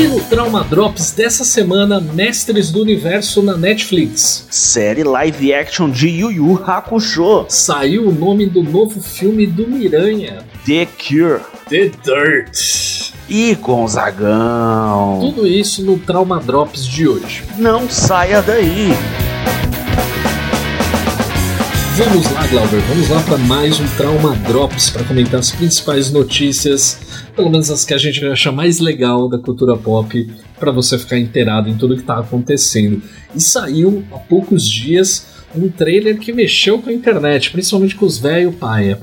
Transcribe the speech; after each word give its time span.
E 0.00 0.08
no 0.08 0.18
Trauma 0.18 0.64
Drops 0.64 1.12
dessa 1.12 1.44
semana, 1.44 2.00
Mestres 2.00 2.70
do 2.70 2.80
Universo 2.80 3.42
na 3.42 3.54
Netflix. 3.54 4.46
Série 4.48 5.04
live 5.04 5.52
action 5.52 5.90
de 5.90 6.08
Yu 6.08 6.32
Yu 6.32 6.64
Hakusho. 6.64 7.44
Saiu 7.50 8.08
o 8.08 8.10
nome 8.10 8.46
do 8.46 8.62
novo 8.62 8.98
filme 9.02 9.46
do 9.46 9.68
Miranha. 9.68 10.38
The 10.64 10.86
Cure. 10.86 11.42
The 11.68 11.90
Dirt. 12.02 13.12
E 13.28 13.54
Gonzagão. 13.56 15.18
Tudo 15.20 15.46
isso 15.46 15.84
no 15.84 15.98
Trauma 15.98 16.40
Drops 16.40 16.86
de 16.86 17.06
hoje. 17.06 17.42
Não 17.58 17.86
saia 17.86 18.40
daí. 18.40 18.88
Vamos 21.96 22.32
lá, 22.32 22.46
Glauber, 22.46 22.80
vamos 22.88 23.10
lá 23.10 23.20
para 23.20 23.36
mais 23.36 23.78
um 23.78 23.86
Trauma 23.98 24.34
Drops 24.48 24.88
para 24.88 25.04
comentar 25.04 25.40
as 25.40 25.50
principais 25.50 26.10
notícias, 26.10 26.96
pelo 27.34 27.50
menos 27.50 27.70
as 27.70 27.84
que 27.84 27.94
a 27.94 27.98
gente 27.98 28.24
acha 28.24 28.52
mais 28.52 28.78
legal 28.78 29.28
da 29.28 29.38
cultura 29.38 29.76
pop, 29.76 30.28
para 30.58 30.70
você 30.70 30.98
ficar 30.98 31.18
inteirado 31.18 31.68
em 31.68 31.76
tudo 31.76 31.94
que 31.94 32.02
está 32.02 32.18
acontecendo. 32.18 33.02
E 33.34 33.40
saiu 33.40 34.04
há 34.12 34.18
poucos 34.18 34.68
dias 34.68 35.26
um 35.54 35.68
trailer 35.68 36.18
que 36.18 36.32
mexeu 36.32 36.78
com 36.78 36.90
a 36.90 36.92
internet, 36.92 37.50
principalmente 37.50 37.94
com 37.94 38.06
os 38.06 38.18
velho 38.18 38.52
paia. 38.52 38.98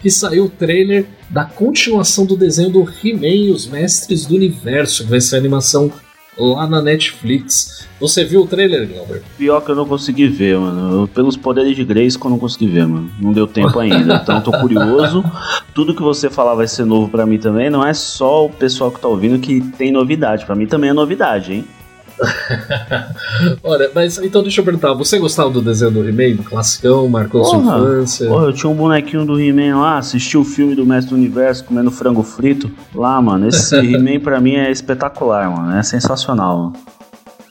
Que 0.00 0.10
saiu 0.10 0.44
o 0.44 0.50
trailer 0.50 1.06
da 1.28 1.44
continuação 1.44 2.24
do 2.24 2.36
desenho 2.36 2.70
do 2.70 2.80
He-Man 2.82 3.26
e 3.26 3.50
os 3.50 3.66
Mestres 3.66 4.26
do 4.26 4.36
Universo, 4.36 5.04
que 5.04 5.10
vai 5.10 5.20
ser 5.20 5.36
a 5.36 5.38
animação 5.38 5.90
lá 6.38 6.66
na 6.66 6.80
Netflix. 6.80 7.86
Você 8.00 8.24
viu 8.24 8.42
o 8.42 8.46
trailer, 8.46 8.88
Glauber? 8.88 9.22
Pior 9.36 9.60
que 9.60 9.70
eu 9.70 9.74
não 9.74 9.86
consegui 9.86 10.28
ver, 10.28 10.56
mano. 10.56 11.02
Eu, 11.02 11.08
pelos 11.08 11.36
poderes 11.36 11.74
de 11.74 11.84
Grace 11.84 12.18
que 12.18 12.24
eu 12.24 12.30
não 12.30 12.38
consegui 12.38 12.68
ver, 12.68 12.86
mano. 12.86 13.10
Não 13.20 13.32
deu 13.32 13.46
tempo 13.46 13.78
ainda. 13.78 14.20
então 14.22 14.40
tô 14.40 14.52
curioso. 14.52 15.24
Tudo 15.74 15.94
que 15.94 16.02
você 16.02 16.30
falar 16.30 16.54
vai 16.54 16.68
ser 16.68 16.84
novo 16.84 17.08
para 17.08 17.26
mim 17.26 17.38
também. 17.38 17.68
Não 17.68 17.84
é 17.84 17.92
só 17.92 18.46
o 18.46 18.50
pessoal 18.50 18.92
que 18.92 19.00
tá 19.00 19.08
ouvindo 19.08 19.40
que 19.40 19.60
tem 19.76 19.90
novidade. 19.90 20.46
para 20.46 20.54
mim 20.54 20.66
também 20.66 20.90
é 20.90 20.92
novidade, 20.92 21.54
hein? 21.54 21.64
Olha, 23.62 23.90
mas 23.94 24.18
então 24.18 24.42
deixa 24.42 24.60
eu 24.60 24.64
perguntar, 24.64 24.92
você 24.94 25.18
gostava 25.18 25.50
do 25.50 25.60
desenho 25.60 25.90
do 25.90 26.08
He-Man, 26.08 26.36
do 26.36 26.42
classicão, 26.42 27.08
marcou 27.08 27.42
porra, 27.42 27.62
sua 27.62 27.78
infância? 27.78 28.28
Porra, 28.28 28.46
eu 28.46 28.52
tinha 28.52 28.70
um 28.70 28.74
bonequinho 28.74 29.24
do 29.24 29.40
He-Man 29.40 29.78
lá, 29.80 29.98
assisti 29.98 30.36
o 30.36 30.44
filme 30.44 30.74
do 30.74 30.84
Mestre 30.84 31.14
do 31.14 31.16
Universo 31.16 31.64
comendo 31.64 31.90
frango 31.90 32.22
frito 32.22 32.70
lá, 32.94 33.20
mano. 33.20 33.48
Esse 33.48 33.74
He-Man 33.78 34.20
pra 34.20 34.40
mim 34.40 34.54
é 34.54 34.70
espetacular, 34.70 35.50
mano. 35.50 35.76
É 35.76 35.82
sensacional, 35.82 36.58
mano. 36.58 36.72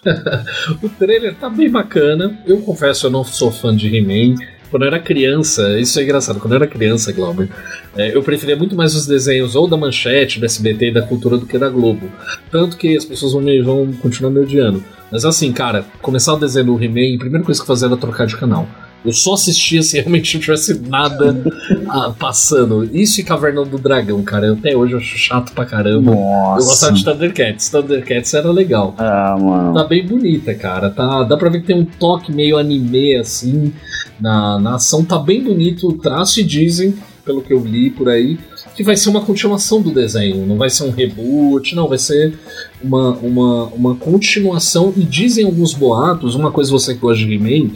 o 0.82 0.90
trailer 0.90 1.36
tá 1.36 1.50
bem 1.50 1.70
bacana. 1.70 2.38
Eu 2.46 2.62
confesso, 2.62 3.08
eu 3.08 3.12
não 3.12 3.24
sou 3.24 3.52
fã 3.52 3.76
de 3.76 3.94
He-Man. 3.96 4.36
Quando 4.70 4.84
eu 4.84 4.88
era 4.88 5.00
criança, 5.00 5.80
isso 5.80 6.00
é 6.00 6.04
engraçado, 6.04 6.40
quando 6.40 6.54
eu 6.54 6.58
era 6.58 6.68
criança, 6.68 7.12
Glauber, 7.12 7.50
é, 7.96 8.16
eu 8.16 8.22
preferia 8.22 8.56
muito 8.56 8.76
mais 8.76 8.94
os 8.96 9.08
desenhos 9.08 9.56
ou 9.56 9.68
da 9.68 9.78
Manchete, 9.78 10.40
do 10.40 10.46
SBT 10.46 10.88
e 10.88 10.94
da 10.94 11.02
Cultura 11.02 11.38
do 11.38 11.46
que 11.46 11.58
da 11.58 11.70
Globo. 11.70 12.10
Tanto 12.52 12.76
que 12.76 12.96
as 12.96 13.06
pessoas 13.06 13.34
vão, 13.34 13.42
me, 13.42 13.62
vão 13.62 13.92
continuar 13.94 14.32
me 14.32 14.40
odiando. 14.40 14.84
Mas 15.12 15.24
assim, 15.24 15.54
cara, 15.54 15.86
começar 16.02 16.34
o 16.34 16.40
desenho 16.40 16.66
do 16.66 16.84
He-Man, 16.84 17.16
a 17.16 17.20
primeira 17.20 17.46
coisa 17.46 17.60
que 17.60 17.64
eu 17.64 17.68
fazia 17.68 17.88
era 17.88 17.98
trocar 17.98 18.28
de 18.28 18.36
canal. 18.36 18.68
Eu 19.08 19.14
só 19.14 19.36
assistia 19.36 19.82
se 19.84 19.98
realmente 19.98 20.34
não 20.34 20.42
tivesse 20.42 20.78
nada 20.80 21.42
ah, 21.88 22.14
passando. 22.18 22.84
Isso 22.94 23.22
e 23.22 23.24
Caverna 23.24 23.64
do 23.64 23.78
Dragão, 23.78 24.22
cara. 24.22 24.48
Eu, 24.48 24.54
até 24.54 24.76
hoje 24.76 24.94
eu 24.94 25.00
acho 25.00 25.18
chato 25.18 25.54
pra 25.54 25.66
caramba. 25.66 26.14
Nossa. 26.14 26.62
Eu 26.62 26.68
gostava 26.68 26.94
de 26.94 27.06
Thundercats. 27.06 27.70
Thundercats 27.70 28.34
era 28.34 28.52
legal. 28.52 28.94
Ah, 28.98 29.38
mano. 29.40 29.74
Tá 29.74 29.86
bem 29.86 30.06
bonita, 30.06 30.54
cara. 30.54 30.90
Tá, 30.90 31.24
dá 31.24 31.38
pra 31.38 31.50
ver 31.50 31.62
que 31.62 31.68
tem 31.68 31.80
um 31.80 31.86
toque 31.86 32.34
meio 32.34 32.58
anime, 32.58 33.16
assim, 33.16 33.72
na, 34.20 34.60
na 34.60 34.76
ação. 34.76 35.06
Tá 35.06 35.18
bem 35.18 35.42
bonito 35.42 35.88
o 35.88 35.94
traço 35.98 36.42
e 36.42 36.44
dizem, 36.44 36.94
pelo 37.24 37.42
que 37.42 37.54
eu 37.54 37.64
li 37.64 37.90
por 37.90 38.10
aí, 38.10 38.38
que 38.76 38.84
vai 38.84 38.98
ser 38.98 39.10
uma 39.10 39.22
continuação 39.22 39.82
do 39.82 39.90
desenho. 39.90 40.46
Não 40.46 40.58
vai 40.58 40.70
ser 40.70 40.84
um 40.84 40.92
reboot, 40.92 41.74
não. 41.76 41.88
Vai 41.88 41.98
ser 41.98 42.38
uma, 42.84 43.12
uma, 43.18 43.64
uma 43.68 43.96
continuação. 43.96 44.94
E 44.98 45.04
dizem 45.04 45.46
alguns 45.46 45.74
boatos, 45.74 46.36
uma 46.36 46.52
coisa 46.52 46.72
você 46.72 46.94
que 46.94 47.00
gosta 47.00 47.26
de 47.26 47.34
He-Man, 47.34 47.72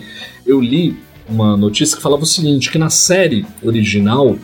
eu 0.46 0.60
li 0.60 0.98
uma 1.32 1.56
notícia 1.56 1.96
que 1.96 2.04
falava 2.04 2.24
o 2.24 2.28
seguinte: 2.28 2.72
que 2.72 2.78
na 2.78 2.90
série 2.90 3.46
original 3.64 4.38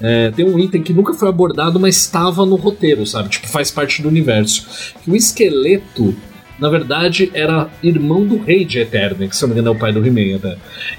é, 0.00 0.30
tem 0.30 0.44
um 0.44 0.58
item 0.58 0.82
que 0.82 0.92
nunca 0.92 1.12
foi 1.14 1.28
abordado, 1.28 1.78
mas 1.78 1.96
estava 1.96 2.46
no 2.46 2.56
roteiro, 2.56 3.06
sabe? 3.06 3.28
Tipo, 3.28 3.48
faz 3.48 3.70
parte 3.70 4.00
do 4.00 4.08
universo. 4.08 4.66
Que 5.02 5.10
o 5.10 5.16
esqueleto, 5.16 6.14
na 6.58 6.70
verdade, 6.70 7.30
era 7.34 7.70
irmão 7.82 8.26
do 8.26 8.38
rei 8.38 8.64
de 8.64 8.78
Eterna, 8.78 9.28
que 9.28 9.36
se 9.36 9.42
não 9.42 9.48
me 9.48 9.54
engano 9.54 9.68
é 9.68 9.72
o 9.72 9.78
pai 9.78 9.92
do 9.92 10.04
He-Man 10.04 10.36
até. 10.36 10.56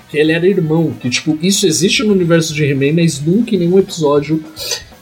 Que 0.10 0.18
ele 0.18 0.32
era 0.32 0.48
irmão, 0.48 0.94
que 1.00 1.10
tipo, 1.10 1.38
isso 1.42 1.66
existe 1.66 2.04
no 2.04 2.14
universo 2.14 2.54
de 2.54 2.64
He-Man, 2.64 2.94
mas 3.02 3.20
nunca 3.20 3.56
em 3.56 3.60
nenhum 3.60 3.80
episódio 3.80 4.44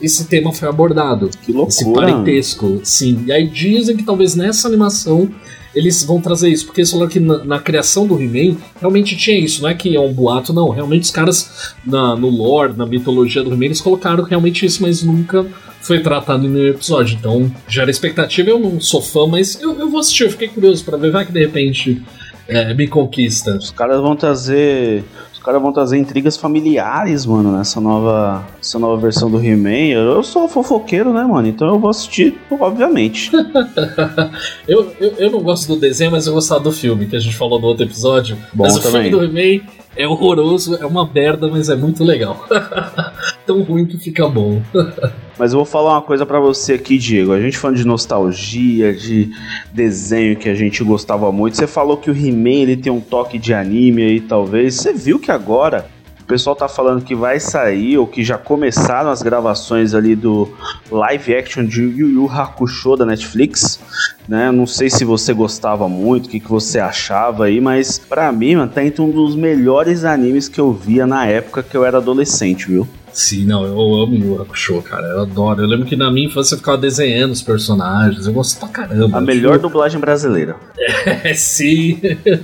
esse 0.00 0.24
tema 0.24 0.52
foi 0.52 0.68
abordado. 0.68 1.30
Que 1.42 1.52
loucura. 1.52 1.68
Esse 1.68 1.92
parentesco, 1.92 2.80
sim. 2.82 3.24
E 3.26 3.32
aí 3.32 3.46
dizem 3.46 3.96
que 3.96 4.02
talvez 4.02 4.34
nessa 4.34 4.66
animação 4.66 5.30
eles 5.74 6.02
vão 6.04 6.20
trazer 6.20 6.48
isso, 6.48 6.66
porque 6.66 6.80
eles 6.80 6.90
falaram 6.90 7.10
que 7.10 7.20
na, 7.20 7.44
na 7.44 7.58
criação 7.58 8.06
do 8.06 8.20
He-Man 8.20 8.56
realmente 8.80 9.16
tinha 9.16 9.38
isso, 9.38 9.62
não 9.62 9.68
é 9.68 9.74
que 9.74 9.94
é 9.94 10.00
um 10.00 10.12
boato, 10.12 10.52
não. 10.52 10.68
Realmente 10.68 11.04
os 11.04 11.10
caras 11.10 11.74
na, 11.84 12.16
no 12.16 12.28
lore, 12.28 12.74
na 12.76 12.86
mitologia 12.86 13.42
do 13.42 13.52
He-Man, 13.52 13.66
eles 13.66 13.80
colocaram 13.80 14.24
realmente 14.24 14.66
isso, 14.66 14.82
mas 14.82 15.02
nunca 15.02 15.46
foi 15.80 16.00
tratado 16.00 16.46
em 16.46 16.50
nenhum 16.50 16.68
episódio. 16.68 17.16
Então, 17.18 17.50
gera 17.66 17.90
expectativa. 17.90 18.50
Eu 18.50 18.58
não 18.58 18.80
sou 18.80 19.00
fã, 19.00 19.26
mas 19.26 19.60
eu, 19.60 19.78
eu 19.78 19.88
vou 19.88 20.00
assistir, 20.00 20.24
eu 20.24 20.30
fiquei 20.30 20.48
curioso 20.48 20.84
para 20.84 20.96
ver, 20.96 21.10
vai 21.10 21.24
que 21.24 21.32
de 21.32 21.40
repente 21.40 22.02
é, 22.46 22.74
me 22.74 22.86
conquista. 22.86 23.56
Os 23.56 23.70
caras 23.70 24.00
vão 24.00 24.16
trazer 24.16 25.04
os 25.40 25.44
caras 25.44 25.62
vão 25.62 25.72
trazer 25.72 25.96
intrigas 25.96 26.36
familiares, 26.36 27.24
mano, 27.24 27.56
nessa 27.56 27.80
nova, 27.80 28.44
essa 28.60 28.78
nova 28.78 29.00
versão 29.00 29.30
do 29.30 29.42
He-Man. 29.42 29.88
Eu 29.88 30.22
sou 30.22 30.46
fofoqueiro, 30.46 31.14
né, 31.14 31.24
mano? 31.24 31.48
Então 31.48 31.66
eu 31.66 31.78
vou 31.78 31.88
assistir, 31.88 32.38
obviamente. 32.50 33.32
eu, 34.68 34.92
eu, 35.00 35.14
eu, 35.16 35.30
não 35.30 35.40
gosto 35.40 35.66
do 35.66 35.80
desenho, 35.80 36.10
mas 36.10 36.26
eu 36.26 36.34
gostava 36.34 36.60
do 36.60 36.70
filme, 36.70 37.06
que 37.06 37.16
a 37.16 37.18
gente 37.18 37.34
falou 37.34 37.58
no 37.58 37.68
outro 37.68 37.86
episódio. 37.86 38.36
Bom 38.52 38.64
mas 38.64 38.78
também. 38.80 39.14
o 39.14 39.18
filme 39.18 39.28
do 39.28 39.38
He-Man 39.38 39.64
é 39.96 40.06
horroroso, 40.06 40.76
é 40.76 40.84
uma 40.84 41.06
merda, 41.06 41.48
mas 41.48 41.70
é 41.70 41.74
muito 41.74 42.04
legal. 42.04 42.46
Tão 43.46 43.62
ruim 43.62 43.86
que 43.86 43.98
fica 43.98 44.28
bom. 44.28 44.62
Mas 45.38 45.52
eu 45.52 45.58
vou 45.58 45.64
falar 45.64 45.94
uma 45.94 46.02
coisa 46.02 46.26
para 46.26 46.38
você 46.38 46.74
aqui, 46.74 46.98
Diego. 46.98 47.32
A 47.32 47.40
gente 47.40 47.56
falando 47.56 47.78
de 47.78 47.86
nostalgia, 47.86 48.92
de 48.92 49.30
desenho 49.72 50.36
que 50.36 50.48
a 50.48 50.54
gente 50.54 50.84
gostava 50.84 51.32
muito. 51.32 51.56
Você 51.56 51.66
falou 51.66 51.96
que 51.96 52.10
o 52.10 52.14
He-Man 52.14 52.62
ele 52.62 52.76
tem 52.76 52.92
um 52.92 53.00
toque 53.00 53.38
de 53.38 53.54
anime 53.54 54.02
aí, 54.02 54.20
talvez. 54.20 54.74
Você 54.74 54.92
viu 54.92 55.18
que 55.18 55.30
agora 55.30 55.86
o 56.20 56.24
pessoal 56.24 56.54
tá 56.54 56.68
falando 56.68 57.02
que 57.02 57.14
vai 57.14 57.40
sair 57.40 57.96
ou 57.96 58.06
que 58.06 58.22
já 58.22 58.36
começaram 58.36 59.10
as 59.10 59.22
gravações 59.22 59.94
ali 59.94 60.14
do 60.14 60.48
live 60.90 61.34
action 61.34 61.64
de 61.64 61.82
Yu 61.82 62.08
Yu 62.08 62.30
Hakusho 62.30 62.94
da 62.94 63.06
Netflix, 63.06 63.80
né? 64.28 64.52
Não 64.52 64.66
sei 64.66 64.90
se 64.90 65.04
você 65.04 65.32
gostava 65.32 65.88
muito, 65.88 66.26
o 66.26 66.28
que, 66.28 66.38
que 66.38 66.48
você 66.48 66.78
achava 66.78 67.46
aí, 67.46 67.60
mas 67.60 67.98
para 67.98 68.30
mim, 68.30 68.56
mano, 68.56 68.70
tá 68.70 68.84
entre 68.84 69.00
um 69.00 69.10
dos 69.10 69.34
melhores 69.34 70.04
animes 70.04 70.48
que 70.48 70.60
eu 70.60 70.70
via 70.70 71.06
na 71.06 71.26
época 71.26 71.62
que 71.62 71.76
eu 71.76 71.84
era 71.84 71.96
adolescente, 71.96 72.66
viu? 72.68 72.86
Sim, 73.12 73.44
não, 73.44 73.64
eu 73.64 74.02
amo 74.02 74.14
Yu 74.14 74.42
Hakusho, 74.42 74.82
cara. 74.82 75.06
Eu 75.08 75.22
adoro. 75.22 75.62
Eu 75.62 75.66
lembro 75.66 75.86
que 75.86 75.96
na 75.96 76.10
minha 76.10 76.26
infância 76.26 76.54
eu 76.54 76.58
ficava 76.58 76.78
desenhando 76.78 77.32
os 77.32 77.42
personagens. 77.42 78.26
Eu 78.26 78.32
gosto 78.32 78.58
pra 78.58 78.68
caramba. 78.68 79.18
A 79.18 79.20
melhor 79.20 79.54
tipo... 79.54 79.68
dublagem 79.68 80.00
brasileira. 80.00 80.56
É, 81.04 81.34
sim. 81.34 82.00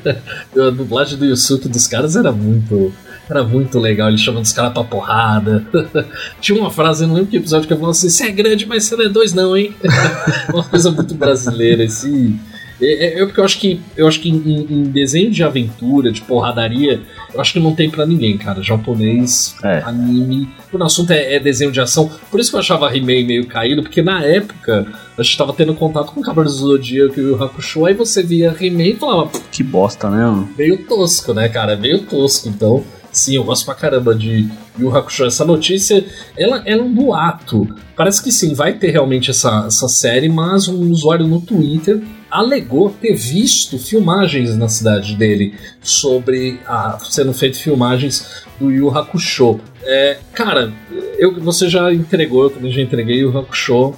a 0.57 0.71
dublagem 0.71 1.19
do 1.19 1.25
Yusuke 1.25 1.69
dos 1.69 1.87
caras 1.87 2.17
era 2.17 2.33
muito. 2.33 2.93
Era 3.29 3.43
muito 3.43 3.81
legal, 3.81 4.09
ele 4.09 4.19
chamando 4.19 4.45
os 4.45 4.53
caras 4.53 4.73
pra 4.73 4.85
porrada. 4.85 5.65
Tinha 6.41 6.61
uma 6.61 6.71
frase, 6.71 7.03
eu 7.03 7.09
não 7.09 7.17
lembro 7.17 7.31
que 7.31 7.37
episódio 7.37 7.67
que 7.67 7.73
eu 7.73 7.77
falava 7.77 7.91
assim: 7.91 8.09
você 8.09 8.25
é 8.25 8.31
grande, 8.31 8.67
mas 8.67 8.85
você 8.85 8.95
não 8.97 9.05
é 9.05 9.09
dois, 9.09 9.33
não, 9.33 9.57
hein? 9.57 9.75
uma 10.55 10.63
coisa 10.63 10.93
muito 10.93 11.13
brasileira, 11.15 11.85
assim. 11.85 12.39
É, 12.81 12.87
é, 12.87 13.23
é, 13.23 13.25
porque 13.25 13.41
eu 13.41 13.45
acho 13.45 13.59
que 13.59 13.81
eu 13.97 14.07
acho 14.07 14.21
que 14.21 14.29
em, 14.29 14.67
em, 14.71 14.83
desenho 14.85 15.31
de 15.31 15.43
aventura, 15.43 16.13
de 16.13 16.21
porradaria, 16.21 17.01
eu 17.37 17.41
acho 17.41 17.53
que 17.53 17.61
não 17.61 17.75
tem 17.75 17.91
para 17.91 18.07
ninguém, 18.07 18.39
cara. 18.39 18.63
Japonês, 18.63 19.55
é. 19.63 19.83
anime. 19.85 20.49
O 20.73 20.83
assunto 20.83 21.11
é, 21.13 21.35
é, 21.35 21.41
desenho 21.41 21.71
de 21.71 21.81
ação. 21.81 22.11
Por 22.31 22.41
isso 22.41 22.51
que 22.51 22.57
eu 22.57 22.61
achava 22.61 22.95
He-Man 22.95 23.27
meio 23.27 23.47
caído, 23.47 23.83
porque 23.83 24.03
na 24.03 24.23
época 24.25 24.87
a 25.17 25.23
gente 25.23 25.37
tava 25.37 25.53
tendo 25.53 25.75
contato 25.75 26.13
com 26.13 26.21
o 26.21 26.23
Cavaleiros 26.23 26.61
do 26.61 26.69
Zodíaco 26.69 27.21
e 27.21 27.31
o 27.31 27.43
Hakusho, 27.43 27.85
aí 27.85 27.95
você 27.95 28.23
via 28.23 28.55
He-Man 28.59 28.85
e 28.85 28.97
falava. 28.97 29.31
Que 29.53 29.63
bosta, 29.63 30.11
né? 30.11 30.47
Meio 30.57 30.79
tosco, 30.85 31.35
né, 31.35 31.49
cara? 31.49 31.77
Meio 31.77 32.01
tosco. 32.01 32.49
Então, 32.49 32.83
sim, 33.19 33.37
eu 33.37 33.45
gosto 33.45 33.65
pra 33.65 33.75
caramba 33.75 34.15
de 34.15 34.49
Yu 34.79 34.95
Hakusho. 34.95 35.25
Essa 35.25 35.45
notícia, 35.45 36.05
ela, 36.37 36.63
ela 36.65 36.83
é 36.83 36.85
um 36.85 36.93
boato. 36.93 37.67
Parece 37.97 38.23
que 38.23 38.31
sim, 38.31 38.55
vai 38.55 38.75
ter 38.75 38.91
realmente 38.91 39.31
essa, 39.31 39.65
essa 39.67 39.89
série, 39.89 40.29
mas 40.29 40.69
um 40.69 40.91
usuário 40.91 41.27
no 41.27 41.41
Twitter 41.41 42.03
alegou 42.31 42.91
ter 42.91 43.15
visto 43.15 43.79
filmagens 43.79 44.57
na 44.57 44.69
cidade 44.69 45.17
dele 45.17 45.55
sobre 45.81 46.61
a, 46.67 46.99
sendo 47.03 47.33
feito 47.33 47.59
filmagens 47.59 48.45
do 48.61 48.71
Yu 48.71 48.91
Hakusho. 48.91 49.59
É, 49.83 50.19
cara, 50.35 50.73
eu, 51.19 51.41
você 51.41 51.69
já 51.69 51.93
entregou, 51.93 52.45
eu 52.45 52.51
também 52.51 52.73
já 52.73 52.83
entreguei 52.83 53.25
o 53.25 53.37
Hakusho. 53.37 53.95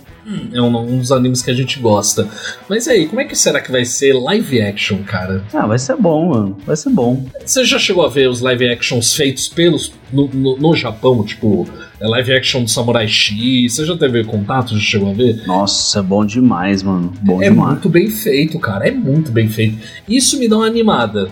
É 0.53 0.61
um, 0.61 0.77
um, 0.77 0.99
dos 0.99 1.11
animes 1.13 1.43
que 1.43 1.51
a 1.51 1.55
gente 1.55 1.79
gosta. 1.79 2.29
Mas 2.69 2.87
aí, 2.87 3.07
como 3.07 3.21
é 3.21 3.25
que 3.25 3.37
será 3.37 3.61
que 3.61 3.71
vai 3.71 3.85
ser 3.85 4.13
live 4.13 4.61
action, 4.61 4.99
cara? 5.05 5.43
Ah, 5.53 5.67
vai 5.67 5.79
ser 5.79 5.97
bom, 5.97 6.29
mano. 6.29 6.57
Vai 6.67 6.77
ser 6.77 6.91
bom. 6.91 7.25
Você 7.45 7.65
já 7.65 7.79
chegou 7.79 8.05
a 8.05 8.09
ver 8.09 8.29
os 8.29 8.41
live 8.41 8.69
actions 8.69 9.15
feitos 9.15 9.49
pelos 9.49 9.93
no, 10.13 10.29
no, 10.29 10.57
no 10.57 10.75
Japão, 10.75 11.23
tipo 11.25 11.69
é 12.01 12.07
live 12.07 12.33
action 12.33 12.63
do 12.63 12.71
Samurai 12.71 13.09
X? 13.09 13.75
Você 13.75 13.85
já 13.85 13.97
teve 13.97 14.23
contato? 14.25 14.75
Já 14.75 14.81
chegou 14.81 15.11
a 15.11 15.15
ver? 15.15 15.43
Nossa, 15.47 15.99
é 15.99 16.03
bom 16.03 16.25
demais, 16.25 16.83
mano. 16.83 17.13
Bom 17.21 17.43
é 17.43 17.49
demais. 17.49 17.73
muito 17.73 17.89
bem 17.89 18.09
feito, 18.09 18.59
cara. 18.59 18.87
É 18.87 18.91
muito 18.91 19.33
bem 19.33 19.49
feito. 19.49 19.79
Isso 20.09 20.39
me 20.39 20.49
dá 20.49 20.59
uma 20.59 20.67
animada 20.67 21.29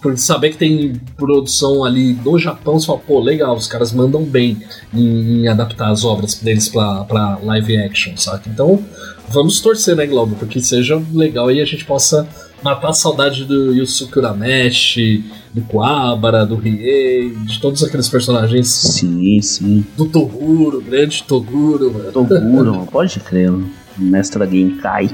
por 0.00 0.16
saber 0.18 0.50
que 0.50 0.56
tem 0.56 0.94
produção 1.16 1.84
ali 1.84 2.14
do 2.14 2.38
Japão, 2.38 2.78
você 2.78 2.86
fala, 2.86 2.98
pô, 2.98 3.20
legal, 3.20 3.54
os 3.54 3.66
caras 3.66 3.92
mandam 3.92 4.22
bem 4.24 4.58
em, 4.94 5.42
em 5.42 5.48
adaptar 5.48 5.90
as 5.90 6.04
obras 6.04 6.34
deles 6.36 6.68
pra, 6.68 7.04
pra 7.04 7.38
live 7.42 7.76
action, 7.76 8.16
sabe? 8.16 8.44
Então, 8.48 8.82
vamos 9.28 9.60
torcer, 9.60 9.94
né, 9.94 10.06
Globo, 10.06 10.36
porque 10.36 10.60
seja 10.60 11.00
legal 11.12 11.50
e 11.50 11.60
a 11.60 11.64
gente 11.64 11.84
possa 11.84 12.26
matar 12.62 12.90
a 12.90 12.92
saudade 12.92 13.44
do 13.44 13.74
Yusuke 13.74 14.18
Urameshi, 14.18 15.24
do 15.52 15.62
Kuwabara, 15.62 16.46
do 16.46 16.56
Riei, 16.56 17.30
de 17.30 17.60
todos 17.60 17.82
aqueles 17.82 18.08
personagens. 18.08 18.68
Sim, 18.68 19.40
sim. 19.40 19.84
Do 19.96 20.06
Toguro, 20.06 20.80
grande 20.80 21.22
Toguro, 21.24 21.92
mano. 21.92 22.12
Toguro, 22.12 22.86
pode 22.90 23.18
crer, 23.20 23.50
mano. 23.50 23.70
Mestre 23.98 24.46
Genkai. 24.48 25.10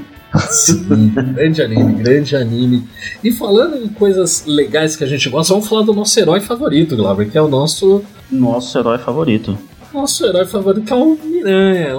Sim, 0.49 1.13
grande 1.33 1.61
anime, 1.61 1.93
grande 2.03 2.35
anime. 2.35 2.87
E 3.23 3.31
falando 3.31 3.77
em 3.77 3.87
coisas 3.87 4.43
legais 4.45 4.95
que 4.95 5.03
a 5.03 5.07
gente 5.07 5.29
gosta, 5.29 5.53
vamos 5.53 5.67
falar 5.69 5.83
do 5.83 5.93
nosso 5.93 6.19
herói 6.19 6.41
favorito, 6.41 6.95
Glauber, 6.95 7.29
que 7.29 7.37
é 7.37 7.41
o 7.41 7.47
nosso. 7.47 8.03
Nosso 8.29 8.77
herói 8.77 8.97
favorito. 8.97 9.57
Nosso 9.93 10.25
herói 10.25 10.45
favorito 10.45 10.85
que 10.85 10.93
é 10.93 10.95
o 10.95 11.17
Miranha. 11.23 11.95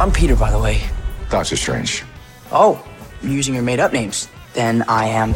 I'm 0.00 0.12
Peter, 0.12 0.36
by 0.36 0.50
the 0.50 0.58
way. 0.58 0.80
Doctor 1.28 1.56
Strange. 1.56 2.04
Oh, 2.52 2.78
you're 3.22 3.36
using 3.38 3.54
your 3.54 3.64
made 3.64 3.80
up 3.80 3.92
names. 3.92 4.28
Then 4.54 4.84
I 4.88 5.06
am. 5.10 5.34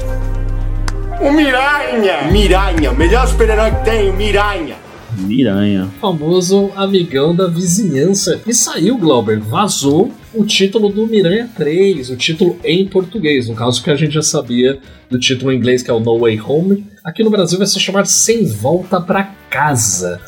O 1.20 1.31
Miranha! 1.32 2.31
Miranha, 2.32 2.93
melhor 2.93 3.26
super-herói 3.28 3.70
que 3.70 3.85
tem, 3.85 4.11
o 4.11 4.14
Miranha! 4.14 4.76
Miranha. 5.19 5.88
Famoso 6.00 6.70
amigão 6.75 7.35
da 7.35 7.47
vizinhança. 7.47 8.41
E 8.47 8.55
saiu, 8.55 8.99
Glauber, 8.99 9.41
vazou 9.41 10.12
o 10.35 10.44
título 10.44 10.88
do 10.88 11.06
Miranha 11.06 11.49
3, 11.56 12.11
o 12.11 12.17
título 12.17 12.59
em 12.64 12.87
português, 12.87 13.49
no 13.49 13.55
caso 13.55 13.82
que 13.82 13.91
a 13.91 13.97
gente 13.97 14.14
já 14.14 14.23
sabia 14.23 14.79
do 15.11 15.19
título 15.19 15.53
em 15.53 15.56
inglês 15.56 15.82
que 15.82 15.91
é 15.91 15.94
o 15.94 16.00
No 16.00 16.19
Way 16.20 16.41
Home. 16.41 16.87
Aqui 17.05 17.23
no 17.23 17.31
Brasil 17.31 17.59
vai 17.59 17.67
se 17.67 17.79
chamar 17.79 18.06
Sem 18.06 18.47
Volta 18.47 19.00
para 19.00 19.25
Casa. 19.50 20.20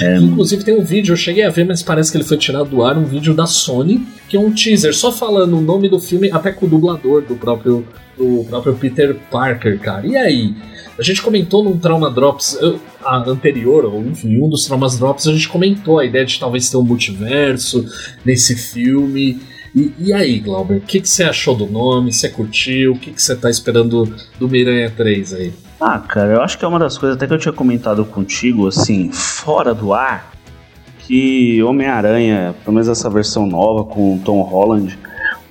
É. 0.00 0.16
Inclusive 0.18 0.64
tem 0.64 0.78
um 0.78 0.84
vídeo, 0.84 1.12
eu 1.12 1.16
cheguei 1.16 1.44
a 1.44 1.50
ver, 1.50 1.64
mas 1.64 1.82
parece 1.82 2.10
que 2.10 2.16
ele 2.16 2.24
foi 2.24 2.36
tirado 2.36 2.70
do 2.70 2.82
ar, 2.82 2.96
um 2.96 3.04
vídeo 3.04 3.34
da 3.34 3.46
Sony, 3.46 4.06
que 4.28 4.36
é 4.36 4.40
um 4.40 4.52
teaser, 4.52 4.94
só 4.94 5.12
falando 5.12 5.56
o 5.56 5.60
nome 5.60 5.88
do 5.88 5.98
filme, 5.98 6.30
até 6.32 6.52
com 6.52 6.66
o 6.66 6.68
dublador 6.68 7.22
do 7.22 7.36
próprio, 7.36 7.86
do 8.16 8.44
próprio 8.48 8.74
Peter 8.74 9.14
Parker, 9.30 9.78
cara. 9.78 10.06
E 10.06 10.16
aí? 10.16 10.54
A 10.98 11.02
gente 11.02 11.22
comentou 11.22 11.64
num 11.64 11.76
Trauma 11.76 12.08
Drops 12.08 12.56
anterior, 13.04 13.84
ou 13.84 14.00
enfim, 14.06 14.40
um 14.40 14.48
dos 14.48 14.64
Traumas 14.64 14.96
Drops, 14.96 15.26
a 15.26 15.32
gente 15.32 15.48
comentou 15.48 15.98
a 15.98 16.04
ideia 16.04 16.24
de 16.24 16.38
talvez 16.38 16.70
ter 16.70 16.76
um 16.76 16.84
multiverso 16.84 17.84
nesse 18.24 18.54
filme. 18.56 19.40
E, 19.74 19.92
e 19.98 20.12
aí, 20.12 20.38
Glauber, 20.38 20.76
o 20.76 20.80
que, 20.80 21.00
você 21.00 21.24
achou 21.24 21.56
do 21.56 21.66
nome? 21.66 22.12
Você 22.12 22.28
curtiu? 22.28 22.92
O 22.92 22.98
que, 22.98 23.10
que 23.10 23.20
você 23.20 23.34
tá 23.34 23.50
esperando 23.50 24.14
do 24.38 24.48
Miranha 24.48 24.88
3 24.88 25.34
aí? 25.34 25.52
Ah, 25.86 25.98
cara, 25.98 26.32
eu 26.32 26.40
acho 26.40 26.56
que 26.56 26.64
é 26.64 26.68
uma 26.68 26.78
das 26.78 26.96
coisas 26.96 27.14
até 27.14 27.26
que 27.26 27.34
eu 27.34 27.38
tinha 27.38 27.52
comentado 27.52 28.06
contigo, 28.06 28.66
assim, 28.66 29.12
fora 29.12 29.74
do 29.74 29.92
ar, 29.92 30.32
que 31.00 31.62
Homem-Aranha, 31.62 32.54
pelo 32.64 32.72
menos 32.72 32.88
essa 32.88 33.10
versão 33.10 33.46
nova 33.46 33.84
com 33.84 34.18
Tom 34.24 34.40
Holland, 34.40 34.98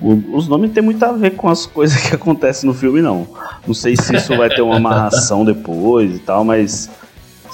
o, 0.00 0.36
os 0.36 0.48
nomes 0.48 0.70
não 0.70 0.74
tem 0.74 0.82
muito 0.82 1.00
a 1.04 1.12
ver 1.12 1.36
com 1.36 1.48
as 1.48 1.66
coisas 1.70 2.02
que 2.02 2.16
acontecem 2.16 2.66
no 2.68 2.74
filme, 2.74 3.00
não. 3.00 3.28
Não 3.64 3.72
sei 3.72 3.94
se 3.96 4.16
isso 4.16 4.36
vai 4.36 4.48
ter 4.48 4.60
uma 4.60 4.74
amarração 4.74 5.44
depois 5.44 6.16
e 6.16 6.18
tal, 6.18 6.44
mas 6.44 6.90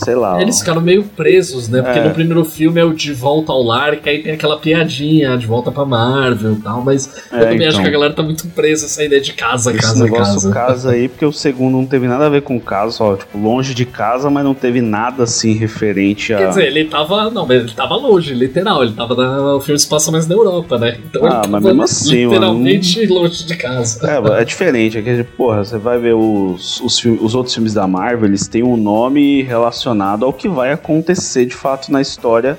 sei 0.02 0.14
lá. 0.14 0.40
Eles 0.40 0.58
ficaram 0.58 0.80
meio 0.80 1.04
presos, 1.04 1.68
né? 1.68 1.82
Porque 1.82 1.98
é. 1.98 2.04
no 2.04 2.14
primeiro 2.14 2.44
filme 2.44 2.80
é 2.80 2.84
o 2.84 2.92
De 2.92 3.12
Volta 3.12 3.52
ao 3.52 3.62
Lar, 3.62 3.96
que 3.96 4.08
aí 4.08 4.22
tem 4.22 4.32
aquela 4.32 4.58
piadinha, 4.58 5.36
de 5.36 5.46
volta 5.46 5.70
pra 5.70 5.84
Marvel 5.84 6.52
e 6.52 6.56
tal, 6.56 6.82
mas 6.82 7.06
é, 7.30 7.36
eu 7.36 7.40
também 7.40 7.56
então, 7.56 7.68
acho 7.68 7.82
que 7.82 7.88
a 7.88 7.90
galera 7.90 8.12
tá 8.12 8.22
muito 8.22 8.46
presa 8.48 8.86
essa 8.86 9.04
ideia 9.04 9.20
de 9.20 9.32
casa, 9.32 9.70
esse 9.70 9.80
casa, 9.80 10.04
negócio 10.04 10.50
casa. 10.50 10.90
aí, 10.92 11.08
porque 11.08 11.24
o 11.24 11.32
segundo 11.32 11.72
não 11.72 11.86
teve 11.86 12.08
nada 12.08 12.26
a 12.26 12.28
ver 12.28 12.42
com 12.42 12.58
casa, 12.58 12.92
só, 12.92 13.16
tipo, 13.16 13.38
longe 13.38 13.74
de 13.74 13.84
casa, 13.84 14.30
mas 14.30 14.44
não 14.44 14.54
teve 14.54 14.80
nada 14.80 15.24
assim 15.24 15.52
referente 15.52 16.32
a. 16.32 16.38
Quer 16.38 16.48
dizer, 16.48 16.66
ele 16.66 16.84
tava. 16.84 17.30
Não, 17.30 17.46
mas 17.46 17.62
ele 17.62 17.72
tava 17.72 17.96
longe, 17.96 18.32
literal. 18.34 18.82
Ele 18.82 18.92
tava 18.92 19.14
na. 19.14 19.56
O 19.56 19.60
filme 19.60 19.78
se 19.78 19.88
passa 19.88 20.10
mais 20.10 20.26
na 20.26 20.34
Europa, 20.34 20.78
né? 20.78 20.98
Então 21.04 21.24
ah, 21.26 21.42
mas 21.48 21.62
mesmo 21.62 21.82
assim, 21.82 22.24
literalmente 22.26 23.00
mano, 23.06 23.20
longe 23.20 23.44
de 23.44 23.56
casa. 23.56 24.00
É, 24.08 24.40
é 24.40 24.44
diferente. 24.44 24.98
É 24.98 25.02
que, 25.02 25.24
porra, 25.24 25.64
você 25.64 25.78
vai 25.78 25.98
ver 25.98 26.14
os, 26.14 26.80
os, 26.80 27.04
os 27.04 27.34
outros 27.34 27.54
filmes 27.54 27.74
da 27.74 27.86
Marvel, 27.86 28.26
eles 28.28 28.46
têm 28.46 28.62
um 28.62 28.76
nome 28.76 29.42
relacionado 29.42 29.89
relacionado 29.90 30.24
ao 30.24 30.32
que 30.32 30.48
vai 30.48 30.72
acontecer 30.72 31.46
de 31.46 31.54
fato 31.54 31.90
na 31.92 32.00
história 32.00 32.58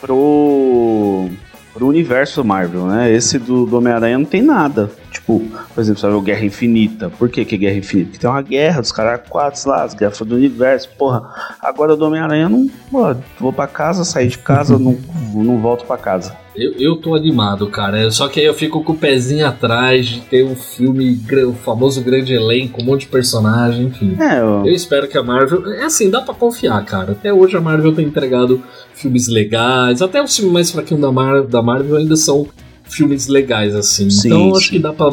pro, 0.00 1.28
pro 1.72 1.86
universo 1.86 2.44
Marvel, 2.44 2.86
né? 2.86 3.12
Esse 3.12 3.38
do, 3.38 3.66
do 3.66 3.76
Homem-Aranha 3.76 4.18
não 4.18 4.24
tem 4.24 4.42
nada. 4.42 4.90
Tipo, 5.10 5.40
por 5.74 5.80
exemplo, 5.80 6.00
sabe 6.00 6.14
o 6.14 6.20
Guerra 6.20 6.44
Infinita. 6.44 7.10
Por 7.10 7.28
que, 7.28 7.44
que 7.44 7.54
é 7.54 7.58
Guerra 7.58 7.76
Infinita? 7.76 8.10
Porque 8.10 8.20
tem 8.20 8.30
uma 8.30 8.42
guerra 8.42 8.80
dos 8.80 8.92
caras 8.92 9.20
quatro 9.28 9.68
lá, 9.68 9.84
as 9.84 9.94
guerras 9.94 10.18
do 10.18 10.34
universo. 10.34 10.88
Porra, 10.98 11.22
agora 11.60 11.96
do 11.96 12.04
Homem-Aranha 12.04 12.48
não. 12.48 12.68
Pô, 12.90 13.14
vou 13.38 13.52
pra 13.52 13.66
casa, 13.66 14.04
sair 14.04 14.28
de 14.28 14.38
casa, 14.38 14.78
não, 14.78 14.98
não 15.34 15.58
volto 15.58 15.84
pra 15.84 15.96
casa. 15.96 16.34
Eu, 16.56 16.72
eu 16.78 16.96
tô 16.96 17.14
animado, 17.14 17.66
cara. 17.68 18.10
Só 18.10 18.28
que 18.28 18.40
aí 18.40 18.46
eu 18.46 18.54
fico 18.54 18.82
com 18.82 18.92
o 18.92 18.96
pezinho 18.96 19.46
atrás 19.46 20.06
de 20.06 20.20
ter 20.22 20.44
um 20.44 20.56
filme, 20.56 21.20
o 21.46 21.52
famoso 21.52 22.00
grande 22.02 22.32
elenco, 22.32 22.80
um 22.80 22.84
monte 22.84 23.02
de 23.02 23.08
personagem, 23.08 23.86
enfim. 23.86 24.16
É, 24.18 24.40
eu... 24.40 24.66
eu 24.66 24.72
espero 24.72 25.06
que 25.06 25.18
a 25.18 25.22
Marvel. 25.22 25.70
É 25.74 25.84
assim, 25.84 26.10
dá 26.10 26.22
pra 26.22 26.34
confiar, 26.34 26.82
cara. 26.84 27.12
Até 27.12 27.32
hoje 27.32 27.56
a 27.56 27.60
Marvel 27.60 27.94
tem 27.94 28.06
entregado 28.06 28.62
filmes 28.94 29.28
legais. 29.28 30.00
Até 30.00 30.22
os 30.22 30.34
filmes 30.34 30.52
mais 30.52 30.70
fraquinhos 30.70 31.02
da, 31.02 31.12
Mar 31.12 31.42
da 31.42 31.62
Marvel 31.62 31.96
ainda 31.96 32.16
são 32.16 32.46
filmes 32.88 33.26
legais, 33.26 33.74
assim. 33.74 34.08
Sim, 34.10 34.28
então 34.28 34.54
sim. 34.54 34.56
acho 34.58 34.70
que 34.70 34.78
dá 34.78 34.92
pra 34.92 35.10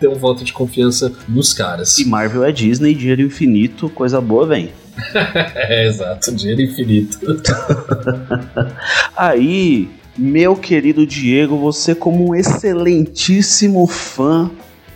ter 0.00 0.08
um 0.08 0.14
voto 0.14 0.44
de 0.44 0.52
confiança 0.52 1.12
nos 1.28 1.52
caras. 1.52 1.98
E 1.98 2.04
Marvel 2.04 2.44
é 2.44 2.52
Disney, 2.52 2.94
dinheiro 2.94 3.22
infinito, 3.22 3.88
coisa 3.88 4.20
boa 4.20 4.46
vem. 4.46 4.70
é, 5.54 5.86
exato, 5.86 6.32
dinheiro 6.32 6.62
infinito. 6.62 7.18
Aí, 9.16 9.88
meu 10.16 10.56
querido 10.56 11.06
Diego, 11.06 11.56
você 11.56 11.94
como 11.94 12.30
um 12.30 12.34
excelentíssimo 12.34 13.86
fã, 13.86 14.50